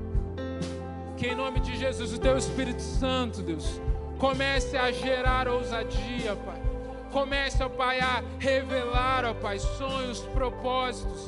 Que 1.17 1.29
em 1.29 1.35
nome 1.35 1.61
de 1.61 1.77
Jesus, 1.77 2.13
o 2.13 2.19
Teu 2.19 2.37
Espírito 2.37 2.83
Santo, 2.83 3.43
Deus, 3.43 3.81
comece 4.19 4.77
a 4.77 4.91
gerar 4.91 5.49
ousadia, 5.49 6.37
Pai. 6.37 6.71
Comece, 7.11 7.63
ó 7.63 7.69
Pai, 7.69 8.01
a 8.01 8.23
revelar, 8.39 9.25
ó 9.25 9.35
Pai, 9.35 9.59
sonhos, 9.59 10.21
propósitos 10.33 11.27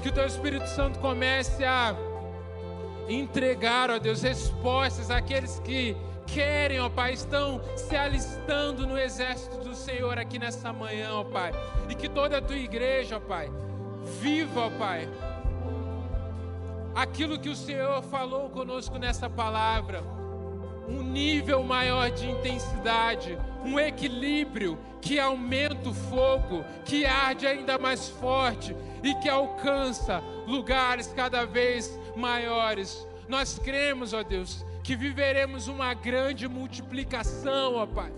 Que 0.00 0.08
o 0.08 0.12
teu 0.12 0.24
Espírito 0.24 0.68
Santo 0.68 1.00
comece 1.00 1.64
a 1.64 1.96
entregar, 3.08 3.90
ó 3.90 3.98
Deus, 3.98 4.22
respostas 4.22 5.10
àqueles 5.10 5.58
que 5.60 5.96
querem, 6.26 6.80
ó 6.80 6.88
Pai, 6.88 7.12
estão 7.12 7.60
se 7.76 7.96
alistando 7.96 8.86
no 8.86 8.98
exército 8.98 9.58
do 9.58 9.74
Senhor 9.74 10.18
aqui 10.18 10.38
nessa 10.38 10.72
manhã, 10.72 11.12
ó 11.12 11.24
Pai. 11.24 11.52
E 11.88 11.94
que 11.94 12.08
toda 12.08 12.38
a 12.38 12.42
tua 12.42 12.56
igreja, 12.56 13.16
ó 13.16 13.20
Pai, 13.20 13.50
viva, 14.06 14.60
ó 14.66 14.70
Pai, 14.70 15.08
aquilo 16.94 17.38
que 17.38 17.48
o 17.48 17.56
Senhor 17.56 18.02
falou 18.04 18.48
conosco 18.48 18.98
nessa 18.98 19.28
palavra. 19.28 20.02
Um 20.88 21.02
nível 21.02 21.64
maior 21.64 22.10
de 22.10 22.30
intensidade, 22.30 23.36
um 23.64 23.78
equilíbrio 23.78 24.78
que 25.00 25.18
aumenta 25.18 25.88
o 25.88 25.94
fogo, 25.94 26.64
que 26.84 27.04
arde 27.04 27.44
ainda 27.44 27.76
mais 27.76 28.08
forte 28.08 28.74
e 29.02 29.12
que 29.16 29.28
alcança 29.28 30.22
lugares 30.46 31.12
cada 31.14 31.44
vez 31.44 31.98
maiores. 32.14 33.06
Nós 33.28 33.58
cremos, 33.58 34.12
ó 34.12 34.22
Deus, 34.22 34.64
que 34.84 34.94
viveremos 34.94 35.66
uma 35.66 35.92
grande 35.92 36.46
multiplicação, 36.48 37.74
ó 37.74 37.86
Pai. 37.86 38.12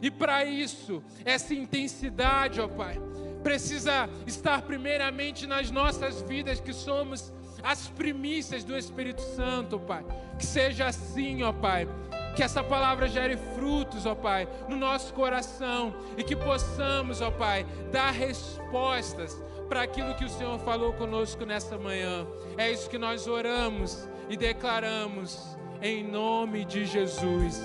E 0.00 0.10
para 0.10 0.44
isso, 0.44 1.02
essa 1.24 1.54
intensidade, 1.54 2.60
ó 2.60 2.66
Pai, 2.66 2.98
precisa 3.44 4.08
estar 4.26 4.62
primeiramente 4.62 5.46
nas 5.46 5.70
nossas 5.70 6.22
vidas, 6.22 6.58
que 6.58 6.72
somos 6.72 7.32
as 7.62 7.86
primícias 7.88 8.64
do 8.64 8.76
Espírito 8.76 9.20
Santo, 9.20 9.78
Pai. 9.78 10.04
Que 10.38 10.46
seja 10.46 10.86
assim, 10.86 11.42
ó 11.42 11.52
Pai. 11.52 11.86
Que 12.34 12.42
essa 12.42 12.64
palavra 12.64 13.06
gere 13.06 13.36
frutos, 13.54 14.06
ó 14.06 14.14
Pai, 14.14 14.48
no 14.68 14.74
nosso 14.74 15.12
coração 15.14 15.94
e 16.16 16.24
que 16.24 16.34
possamos, 16.34 17.20
ó 17.20 17.30
Pai, 17.30 17.64
dar 17.92 18.10
respostas 18.10 19.40
para 19.68 19.82
aquilo 19.82 20.14
que 20.14 20.24
o 20.24 20.28
Senhor 20.28 20.58
falou 20.60 20.92
conosco 20.94 21.44
nessa 21.44 21.78
manhã. 21.78 22.26
É 22.56 22.70
isso 22.70 22.90
que 22.90 22.98
nós 22.98 23.26
oramos 23.26 24.08
e 24.28 24.36
declaramos 24.36 25.56
em 25.80 26.02
nome 26.02 26.64
de 26.64 26.86
Jesus. 26.86 27.62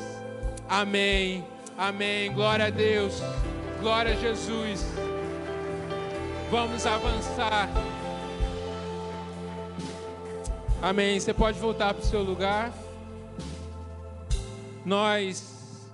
Amém. 0.67 1.43
Amém. 1.77 2.32
Glória 2.34 2.65
a 2.65 2.69
Deus. 2.69 3.21
Glória 3.82 4.11
a 4.11 4.15
Jesus. 4.15 4.86
Vamos 6.50 6.84
avançar. 6.84 7.70
Amém. 10.82 11.20
Você 11.20 11.32
pode 11.32 11.60
voltar 11.60 11.93
para 11.93 12.02
o 12.02 12.06
seu 12.06 12.24
lugar. 12.24 12.74
Nós. 14.84 15.88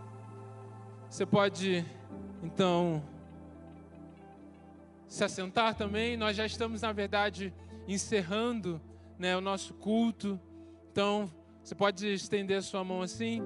Você 1.10 1.26
pode, 1.26 1.86
então, 2.41 3.03
se 5.10 5.26
assentar 5.26 5.76
também. 5.76 6.16
Nós 6.16 6.38
já 6.38 6.45
estamos, 6.45 6.84
na 6.84 6.93
verdade, 6.93 7.53
encerrando 7.86 8.80
né, 9.20 9.36
o 9.36 9.41
nosso 9.41 9.74
culto. 9.74 10.39
Então, 10.89 11.30
você 11.62 11.76
pode 11.76 12.08
estender 12.14 12.60
a 12.60 12.62
sua 12.62 12.82
mão 12.82 13.01
assim? 13.01 13.41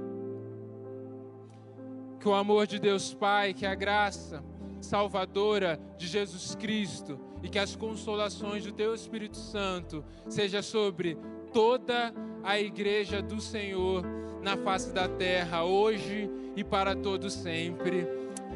Que 2.19 2.29
o 2.29 2.35
amor 2.35 2.67
de 2.67 2.77
Deus 2.77 3.15
Pai, 3.15 3.51
que 3.51 3.65
a 3.65 3.73
graça 3.73 4.43
salvadora 4.81 5.79
de 5.97 6.07
Jesus 6.07 6.55
Cristo 6.55 7.19
e 7.43 7.49
que 7.49 7.59
as 7.59 7.75
consolações 7.75 8.63
do 8.63 8.71
Teu 8.71 8.93
Espírito 8.93 9.37
Santo 9.37 10.03
seja 10.27 10.61
sobre 10.61 11.17
toda 11.53 12.13
a 12.43 12.59
igreja 12.59 13.21
do 13.21 13.41
Senhor 13.41 14.03
na 14.41 14.57
face 14.57 14.93
da 14.93 15.07
terra, 15.07 15.63
hoje 15.63 16.29
e 16.55 16.63
para 16.63 16.95
todo 16.95 17.29
sempre. 17.29 18.07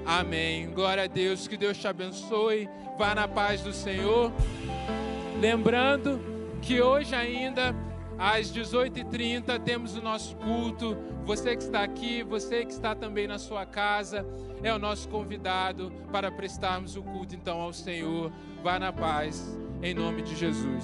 Amém. 0.05 0.69
Glória 0.69 1.03
a 1.03 1.07
Deus, 1.07 1.47
que 1.47 1.57
Deus 1.57 1.78
te 1.78 1.88
abençoe. 1.88 2.69
Vá 2.97 3.15
na 3.15 3.28
paz 3.28 3.61
do 3.61 3.74
Senhor. 3.74 4.32
Lembrando 5.39 6.19
que 6.61 6.82
hoje 6.82 7.15
ainda 7.15 7.76
às 8.18 8.51
18h30 8.51 9.59
temos 9.64 9.95
o 9.95 10.01
nosso 10.01 10.36
culto. 10.38 10.97
Você 11.26 11.55
que 11.55 11.64
está 11.64 11.84
aqui, 11.84 12.24
você 12.24 12.66
que 12.66 12.72
está 12.72 12.95
também 12.95 13.28
na 13.28 13.38
sua 13.38 13.66
casa, 13.66 14.26
é 14.61 14.74
o 14.74 14.80
nosso 14.80 15.07
convidado 15.09 15.91
para 16.11 16.32
prestarmos 16.32 16.95
o 16.95 17.03
culto 17.03 17.36
então 17.36 17.61
ao 17.61 17.74
Senhor. 17.74 18.32
Vá 18.64 18.80
na 18.80 18.93
paz, 18.93 19.57
em 19.82 19.93
nome 19.93 20.22
de 20.22 20.36
Jesus. 20.36 20.84